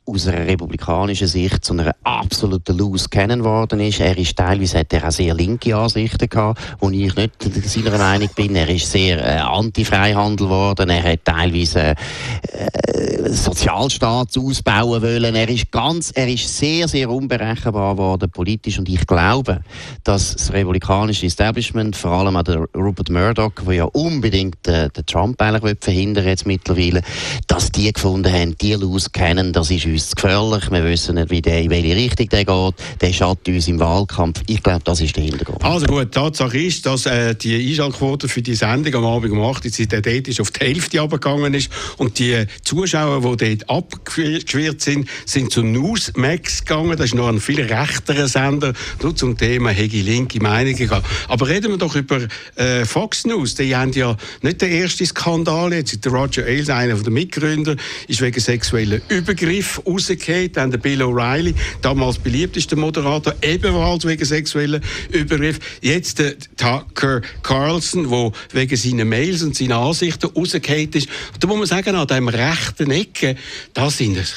aus 0.05 0.27
einer 0.27 0.45
republikanischen 0.45 1.27
Sicht 1.27 1.63
zu 1.63 1.73
einer 1.73 1.95
absoluten 2.03 2.77
Loose 2.77 3.07
kennen 3.09 3.43
worden 3.43 3.79
ist. 3.79 3.99
Er 3.99 4.17
ist 4.17 4.35
teilweise 4.35 4.79
hat 4.79 4.93
er 4.93 5.07
auch 5.07 5.11
sehr 5.11 5.33
linke 5.33 5.75
Ansichten 5.75 6.27
gehabt, 6.27 6.59
wo 6.79 6.89
ich 6.89 7.15
nicht 7.15 7.31
seiner 7.65 7.97
Meinung 7.97 8.29
bin. 8.35 8.55
Er 8.55 8.69
ist 8.69 8.91
sehr 8.91 9.23
äh, 9.23 9.39
anti-Freihandel 9.39 10.47
geworden. 10.47 10.89
Er 10.89 11.03
hat 11.03 11.23
teilweise 11.23 11.95
äh, 12.41 13.29
Sozialstaat 13.29 14.37
ausbauen 14.37 15.01
wollen. 15.01 15.35
Er 15.35 15.49
ist 15.49 15.71
ganz, 15.71 16.11
er 16.15 16.27
ist 16.27 16.57
sehr, 16.57 16.87
sehr 16.87 17.09
unberechenbar 17.09 17.95
geworden 17.95 18.29
politisch 18.31 18.79
und 18.79 18.89
ich 18.89 19.05
glaube, 19.05 19.61
dass 20.03 20.35
das 20.35 20.51
republikanische 20.51 21.25
Establishment, 21.27 21.95
vor 21.95 22.11
allem 22.11 22.35
auch 22.35 22.43
der 22.43 22.65
Rupert 22.75 23.09
Murdoch, 23.09 23.51
der 23.65 23.73
ja 23.73 23.83
unbedingt 23.85 24.67
äh, 24.67 24.89
den 24.89 25.05
Trump 25.05 25.41
eigentlich 25.41 25.77
verhindern 25.79 26.25
jetzt 26.25 26.45
mittlerweile, 26.45 27.01
dass 27.47 27.71
die 27.71 27.91
gefunden 27.91 28.31
haben, 28.31 28.57
die 28.57 28.73
Loose 28.73 29.09
kennen, 29.11 29.53
das 29.53 29.69
ist 29.69 29.90
uns 29.91 30.15
gefährlich. 30.15 30.71
Wir 30.71 30.84
wissen 30.84 31.15
nicht, 31.15 31.30
wie 31.30 31.41
der, 31.41 31.62
in 31.62 31.69
welche 31.69 31.95
Richtung 31.95 32.30
der 32.30 32.45
geht. 32.45 32.73
Der 33.01 33.13
schadet 33.13 33.47
uns 33.47 33.67
im 33.67 33.80
Wahlkampf. 33.80 34.41
Ich 34.47 34.63
glaube, 34.63 34.82
das 34.84 35.01
ist 35.01 35.15
der 35.15 35.23
Hintergrund. 35.23 35.63
Also 35.63 35.86
gut, 35.86 36.12
Tatsache 36.12 36.58
ist, 36.58 36.86
dass 36.86 37.06
äh, 37.06 37.36
die 37.36 37.69
Einschaltquote 37.69 38.27
für 38.27 38.41
die 38.41 38.56
Sendung 38.56 38.95
am 38.95 39.06
Abend 39.06 39.32
um 39.32 39.41
8 39.41 39.65
Uhr, 39.65 40.27
ist, 40.27 40.41
auf 40.41 40.51
die 40.51 40.65
Hälfte 40.65 40.99
runtergegangen 40.99 41.54
ist. 41.54 41.69
Und 41.97 42.19
die 42.19 42.45
Zuschauer, 42.63 43.36
die 43.38 43.58
dort 43.58 43.69
abgeschwirrt 43.69 44.82
sind, 44.82 45.08
sind 45.25 45.51
zu 45.51 45.63
Newsmax 45.63 46.65
gegangen. 46.65 46.97
Das 46.97 47.08
ist 47.08 47.15
noch 47.15 47.27
ein 47.27 47.39
viel 47.39 47.62
rechterer 47.62 48.27
Sender, 48.27 48.73
nur 49.01 49.15
zum 49.15 49.38
Thema 49.38 49.71
Hegi 49.71 50.01
linke 50.01 50.39
Meinungen 50.41 50.75
gegangen. 50.75 51.06
Aber 51.27 51.47
reden 51.47 51.71
wir 51.71 51.77
doch 51.77 51.95
über 51.95 52.19
äh, 52.56 52.86
Fox 52.86 53.25
News. 53.25 53.56
Die 53.56 53.75
haben 53.75 53.91
ja 53.93 54.15
nicht 54.41 54.62
den 54.62 54.71
ersten 54.71 55.06
Skandal 55.06 55.73
jetzt. 55.73 56.06
Roger 56.08 56.45
Ailes, 56.45 56.69
einer 56.69 56.95
der 56.95 57.12
Mitgründer, 57.12 57.75
ist 58.08 58.21
wegen 58.21 58.39
sexueller 58.39 58.99
Übergriff 59.10 59.80
rausgefallen. 59.85 60.51
Dann 60.53 60.71
der 60.71 60.77
Bill 60.77 61.01
O'Reilly, 61.01 61.53
damals 61.81 62.17
beliebtester 62.17 62.75
Moderator, 62.75 63.33
ebenfalls 63.41 64.05
wegen 64.05 64.25
sexueller 64.25 64.79
Übergriff. 65.11 65.59
Jetzt 65.81 66.19
der 66.19 66.35
Tucker 66.57 67.21
Carlson, 67.43 68.09
der 68.09 68.31
wegen 68.53 68.75
seiner 68.75 69.05
Mails 69.05 69.43
und 69.43 69.55
seiner 69.55 69.77
Ansichten 69.77 70.27
rausgefallen 70.27 70.91
ist. 70.93 71.07
Und 71.33 71.43
da 71.43 71.47
muss 71.47 71.57
man 71.57 71.67
sagen, 71.67 71.95
an 71.95 72.07
diesem 72.07 72.27
rechten 72.27 72.91
Ecke, 72.91 73.35
da 73.73 73.89
sind 73.89 74.17
es 74.17 74.33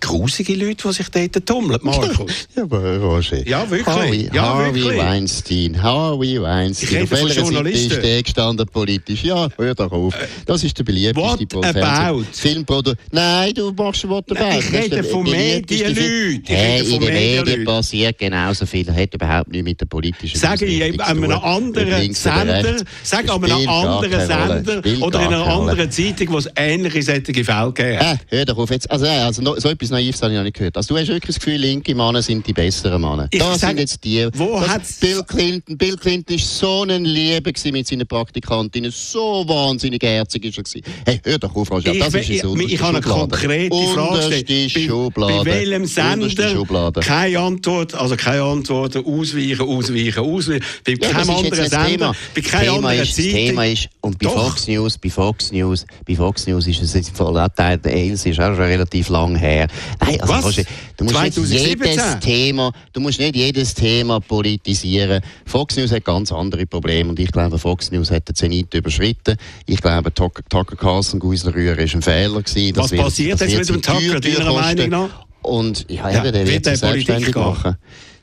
grusige 0.00 0.54
Leute, 0.54 0.88
die 0.88 0.94
sich 0.94 1.08
dort 1.08 1.46
tummeln, 1.46 1.80
Markus. 1.82 2.48
Ja, 2.56 2.64
aber 2.64 2.96
Roger. 2.98 3.46
Ja, 3.46 3.70
wirklich. 3.70 3.86
Harvey, 3.86 4.30
Ja, 4.32 4.42
Harvey 4.42 4.82
wirklich. 4.82 4.98
Weinstein. 4.98 5.82
Harvey 5.82 6.42
Weinstein. 6.42 6.88
Ich 6.88 6.94
rede 6.94 7.04
Auf 7.04 7.10
welcher 7.10 7.46
Seite 7.46 7.70
ist 7.70 8.02
der 8.02 8.22
gestanden 8.22 8.66
politisch? 8.66 9.22
Ja, 9.22 9.48
hör 9.56 9.74
doch 9.74 9.92
auf. 9.92 10.14
Das 10.46 10.64
ist 10.64 10.76
der 10.78 10.84
beliebteste 10.84 11.56
what 11.56 11.76
about? 11.76 12.24
Filmprodu 12.32 12.94
Nein, 13.10 13.54
du 13.54 13.72
machst 13.72 14.08
what 14.08 14.24
about. 14.30 14.40
Nein, 14.40 14.62
ich 14.72 14.90
Das 14.90 14.98
rede 14.98 15.04
von 15.04 15.22
Medienleuten. 15.24 16.42
Hey, 16.46 16.80
in 16.94 17.00
den 17.00 17.12
Medien 17.12 17.64
passiert 17.64 18.18
genauso 18.18 18.66
viel. 18.66 18.86
Hat 18.92 19.14
überhaupt 19.14 19.48
nichts 19.50 19.64
mit 19.64 19.80
der 19.80 19.86
politischen 19.86 20.38
Sage 20.38 20.64
ich 20.66 20.82
an 20.82 20.94
zu 20.94 21.04
einem 21.06 21.22
tun. 21.24 21.32
anderen 21.32 22.14
Sender, 22.14 22.64
rechts. 22.64 22.84
sag 23.02 23.28
an 23.30 23.44
einem 23.44 23.68
anderen. 23.68 24.26
Sender 24.26 24.82
oder 25.02 25.20
in 25.20 25.26
einer 25.28 25.46
anderen 25.46 25.90
Zeitung, 25.90 26.28
wo 26.30 26.38
es 26.38 26.48
ähnliche 26.56 27.02
solche 27.02 27.44
Fälle 27.44 27.72
gegeben 27.72 27.98
hat. 28.00 28.18
Hör 28.28 28.44
doch 28.44 28.58
auf 28.58 28.70
jetzt. 28.70 28.90
Also, 28.90 29.06
also 29.06 29.42
so 29.58 29.68
etwas 29.68 29.90
Naives 29.90 30.20
habe 30.22 30.32
ich 30.32 30.36
noch 30.38 30.44
nicht 30.44 30.56
gehört. 30.56 30.76
Also, 30.76 30.94
du 30.94 31.00
hast 31.00 31.08
wirklich 31.08 31.36
das 31.36 31.44
Gefühl, 31.44 31.56
linke 31.60 31.94
Männer 31.94 32.22
sind 32.22 32.46
die 32.46 32.52
besseren 32.52 33.00
Männer. 33.00 33.28
Das 33.32 33.60
sind 33.60 33.78
jetzt 33.78 34.02
die. 34.04 34.28
wo 34.34 34.60
das 34.60 34.68
hat's- 34.68 34.98
Bill 35.00 35.22
Clinton, 35.26 35.76
Bill 35.78 35.96
Clinton 35.96 36.36
ist 36.36 36.58
so 36.58 36.82
ein 36.82 37.04
Liebe 37.04 37.52
gewesen 37.52 37.72
mit 37.72 37.86
seinen 37.86 38.06
Praktikantinnen. 38.06 38.90
So 38.90 39.44
wahnsinnig 39.46 40.02
herzig 40.02 40.44
ist 40.44 40.58
er 40.58 40.64
gewesen. 40.64 40.82
Hey, 41.06 41.20
hör 41.24 41.38
doch 41.38 41.54
auf, 41.54 41.70
Roger. 41.70 41.92
Ich, 41.92 41.98
Das 42.00 42.14
ist 42.14 42.44
eine 42.44 42.62
ich, 42.64 42.80
habe 42.80 42.96
eine 42.98 43.06
konkrete 43.06 43.74
Frage 43.94 44.44
Bei, 44.68 44.80
Schublade. 44.80 45.44
bei 45.44 45.44
welchem 45.44 45.86
Sender 45.86 46.92
keine 47.00 47.38
Antwort, 47.38 47.94
also 47.94 48.16
keine 48.16 48.42
Antwort, 48.42 48.96
ausweichen, 48.96 49.60
ausweichen, 49.60 50.18
ausweichen. 50.18 50.64
Bei 50.84 50.92
Ja, 50.92 51.08
keinem 51.12 51.30
anderen 51.30 51.68
Sender, 51.68 51.86
Thema. 51.86 52.12
bei 52.34 52.40
keiner 52.40 52.72
anderen 52.72 52.98
ist, 53.00 53.18
das 53.18 53.24
Thema 53.24 53.66
ist, 53.66 53.88
und 54.00 54.18
bei 54.18 54.26
Doch. 54.26 54.48
Fox 54.48 54.68
News, 54.68 54.98
bei 54.98 55.10
Fox 55.10 55.52
News, 55.52 55.86
bei 56.06 56.14
Fox 56.16 56.46
News 56.46 56.66
ist 56.66 56.82
es 56.82 56.94
jetzt 56.94 57.16
voll 57.16 57.34
der 57.34 57.92
Ailes 57.92 58.26
ist 58.26 58.40
auch 58.40 58.54
schon 58.54 58.64
relativ 58.64 59.08
lang 59.08 59.36
her. 59.36 59.66
Nein, 60.00 60.20
also 60.20 60.34
Was? 60.34 60.56
Du 60.96 61.04
musst 61.04 61.22
nicht 61.22 61.34
2017? 61.34 61.66
jedes 61.68 62.18
Thema, 62.20 62.72
du 62.92 63.00
musst 63.00 63.20
nicht 63.20 63.36
jedes 63.36 63.74
Thema 63.74 64.20
politisieren. 64.20 65.22
Fox 65.46 65.76
News 65.76 65.92
hat 65.92 66.04
ganz 66.04 66.32
andere 66.32 66.66
Probleme 66.66 67.10
und 67.10 67.18
ich 67.18 67.30
glaube, 67.30 67.58
Fox 67.58 67.90
News 67.90 68.10
hat 68.10 68.28
den 68.28 68.34
Zenit 68.34 68.72
überschritten. 68.74 69.36
Ich 69.66 69.80
glaube, 69.80 70.12
Tucker, 70.12 70.42
Carlson, 70.76 71.20
Guisler 71.20 71.54
Rühr, 71.54 71.78
ist 71.78 71.94
ein 71.94 72.02
Fehler 72.02 72.42
gewesen. 72.42 72.76
Was 72.76 72.90
passiert 72.90 73.40
jetzt 73.40 73.56
mit 73.56 73.68
dem 73.68 73.82
Tucker, 73.82 74.20
Meinung 74.52 74.88
nach? 74.88 75.26
Und 75.42 75.90
ja, 75.90 76.10
Ja, 76.10 76.22
eben, 76.22 76.32
der 76.32 76.46
wird 76.46 76.48
wird 76.48 76.66
er 76.66 76.76
sich 76.76 76.80
Politik 76.88 77.06
selbstständig 77.06 77.34
gehen? 77.34 77.42
machen. 77.42 77.76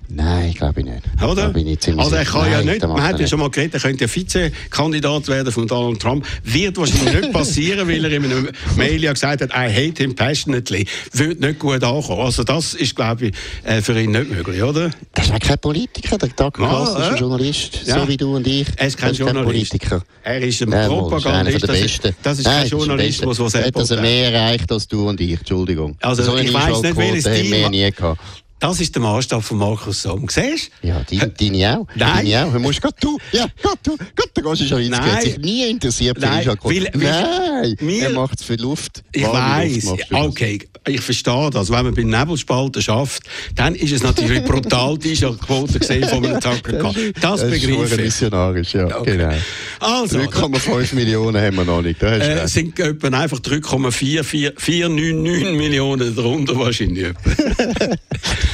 Nein, 0.10 0.54
glaube 0.54 0.80
ich 0.80 0.86
nicht. 0.86 1.02
Oder? 1.22 1.50
Bin 1.50 1.68
ich 1.68 1.80
ziemlich 1.82 2.04
Also 2.04 2.16
er 2.16 2.24
kann 2.24 2.50
ja 2.50 2.58
Nein, 2.60 2.66
nicht, 2.68 2.84
das 2.84 2.90
man 2.90 3.02
hat 3.02 3.08
er 3.08 3.12
ja 3.12 3.18
nicht. 3.20 3.30
schon 3.30 3.40
mal 3.40 3.50
geredet, 3.50 3.74
er 3.74 3.80
könnte 3.82 4.06
ja 4.06 4.16
Vizekandidat 4.16 5.28
werden 5.28 5.52
von 5.52 5.68
Donald 5.68 6.02
Trump. 6.02 6.26
Wird 6.44 6.78
wahrscheinlich 6.78 7.14
nicht 7.22 7.34
passieren, 7.34 7.88
weil 7.90 8.06
er 8.06 8.12
in 8.12 8.24
einem 8.26 8.50
Mail 8.78 9.04
ja 9.04 9.12
gesagt 9.12 9.42
hat, 9.42 9.50
I 9.52 9.70
hate 9.70 10.02
him 10.02 10.16
passionately. 10.16 10.86
Wird 11.12 11.42
nicht 11.42 11.60
gut 11.60 11.84
ankommen. 11.84 12.22
Also 12.22 12.44
das 12.44 12.74
ist, 12.74 12.96
glaube 12.96 13.28
ich, 13.28 13.34
äh, 13.64 13.82
für 13.82 14.00
ihn 14.00 14.12
nicht 14.12 14.30
möglich, 14.32 14.64
oder? 14.64 14.92
Er 15.14 15.24
ist 15.24 15.42
kein 15.42 15.60
Politiker, 15.60 16.18
der 16.18 16.30
Ah, 16.40 16.52
Carlson 16.52 16.96
ist 17.02 17.08
ein 17.08 17.14
ja. 17.14 17.20
Journalist, 17.20 17.82
Ja. 17.86 18.00
so 18.02 18.08
wie 18.08 18.18
du 18.18 18.36
und 18.36 18.48
ich. 18.48 18.68
Er 18.78 18.88
ist 18.88 18.98
kein 18.98 19.14
Journalist. 19.14 19.72
Politiker. 19.72 20.04
Er 20.24 20.42
ist 20.42 20.62
ein 20.62 20.72
Ja, 20.72 20.84
ist 20.84 20.88
Propagandist. 20.88 21.62
der 21.64 21.68
Das 21.68 21.80
ist, 21.82 22.04
das 22.24 22.40
ist 22.40 22.46
Nein, 22.46 22.56
kein 22.56 22.64
ist 22.66 22.72
der 22.88 22.88
der 22.88 22.96
Beste. 22.96 23.28
Hat 23.66 23.76
also 23.76 23.86
selber... 23.86 24.02
mehr 24.04 24.32
erreicht 24.34 24.72
als 24.72 24.88
du 24.88 25.10
und 25.10 25.20
ich, 25.20 25.38
Entschuldigung. 25.38 25.98
Also, 26.02 26.24
so 26.24 26.38
ich 26.38 26.54
weiss 26.54 26.82
nicht, 26.82 26.96
welches 26.96 27.24
Team- 27.26 27.54
ja 27.54 27.70
nie 27.70 27.92
gehabt. 27.92 28.22
Das 28.60 28.80
ist 28.80 28.96
der 28.96 29.04
Maßstab 29.04 29.44
von 29.44 29.60
Markus 29.60 30.02
Somm. 30.02 30.26
Siehst 30.30 30.72
du? 30.82 30.88
Ja, 30.88 31.02
deine, 31.08 31.28
deine 31.30 31.80
auch. 31.80 31.86
Nein. 31.96 32.26
Deine 32.26 32.46
auch. 32.48 32.54
Du 32.54 32.60
musst 32.60 32.82
grad 32.82 32.96
du. 33.04 33.20
Ja, 33.32 33.46
grad 33.62 33.78
du. 33.84 33.96
Grad 33.98 34.36
der 34.36 34.44
Roger 34.44 34.66
Schawinski 34.66 35.00
Nein. 35.00 35.12
hat 35.12 35.22
sich 35.22 35.38
nie 35.38 35.70
interessiert 35.70 36.18
für 36.20 36.26
Nein, 36.26 36.48
weil- 36.48 36.58
weil- 36.96 37.62
Nein, 37.62 37.76
mir- 37.82 38.04
er 38.06 38.10
macht 38.14 38.40
es 38.40 38.46
für 38.48 38.56
Luft. 38.56 39.04
Ich 39.12 39.22
weiß, 39.24 39.94
okay, 40.12 40.58
ich 40.88 41.02
verstehe 41.02 41.50
das. 41.52 41.70
Wenn 41.70 41.86
man 41.86 41.94
beim 41.94 42.10
Nebelspalten 42.10 42.82
schafft, 42.82 43.22
dann 43.56 43.76
ist 43.76 43.92
es 43.92 44.02
natürlich 44.02 44.44
brutal 44.44 44.98
die 44.98 45.12
Einschaltquote 45.12 45.78
gesehen 45.80 46.10
von 46.10 46.26
einem 46.26 46.40
Carlson. 46.40 47.14
Das 47.22 47.42
Das 47.42 47.44
ist 47.44 47.52
begreife 47.62 47.96
ich. 47.96 48.02
missionarisch, 48.02 48.74
ja, 48.74 48.86
Okay. 48.88 49.18
genau. 49.18 49.34
Also, 49.80 50.18
3,5 50.18 50.96
Millionen 50.96 51.40
haben 51.40 51.58
wir 51.58 51.66
noch 51.66 51.84
nicht. 51.84 52.02
Da 52.02 52.10
hast 52.10 52.26
du 52.26 52.42
äh, 52.42 52.48
sind 52.48 52.80
etwa 52.80 53.08
einfach 53.10 53.40
3,499 53.40 55.56
Millionen 55.56 56.16
darunter 56.16 56.58
wahrscheinlich. 56.58 57.14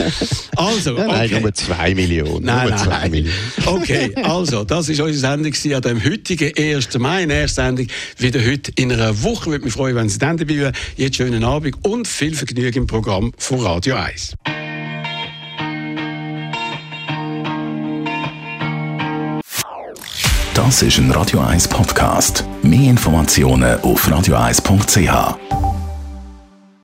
Also, 0.56 0.98
ja, 0.98 1.08
nein, 1.08 1.30
okay. 1.32 1.42
nur 1.42 1.54
2 1.54 1.96
Millionen. 1.96 2.46
Nein, 2.46 2.70
nur 2.70 2.78
2 2.78 2.90
nein. 2.90 3.12
Millionen. 3.12 3.38
Okay, 3.66 4.16
also, 4.24 4.64
das 4.64 4.90
ist 4.90 5.00
unsere 5.00 5.18
Sendung 5.18 5.54
an 5.76 5.82
dem 5.82 6.04
heutigen 6.04 6.52
1. 6.58 6.98
Mai. 7.00 7.26
Nächste 7.26 7.62
Sendung 7.62 7.88
wieder 8.18 8.40
heute 8.40 8.72
in 8.76 8.92
einer 8.92 9.24
Woche. 9.24 9.52
Würde 9.52 9.66
mich 9.66 9.74
freuen, 9.74 9.96
wenn 9.96 10.10
Sie 10.10 10.20
dann 10.20 10.38
dabei 10.38 10.56
wären. 10.56 10.76
Jetzt 10.96 11.18
schönen 11.18 11.44
Abend 11.44 11.76
und 11.84 12.08
viel 12.08 12.36
Vergnügen 12.36 12.84
im 12.84 12.88
Programm 12.88 13.34
von 13.38 13.60
Radio 13.62 13.96
1. 13.96 14.36
Das 20.54 20.82
ist 20.82 20.98
ein 20.98 21.10
Radio 21.12 21.40
1 21.40 21.68
Podcast. 21.68 22.46
Mehr 22.62 22.92
Informationen 22.92 23.80
auf 23.82 24.08
radio1.ch. 24.08 25.83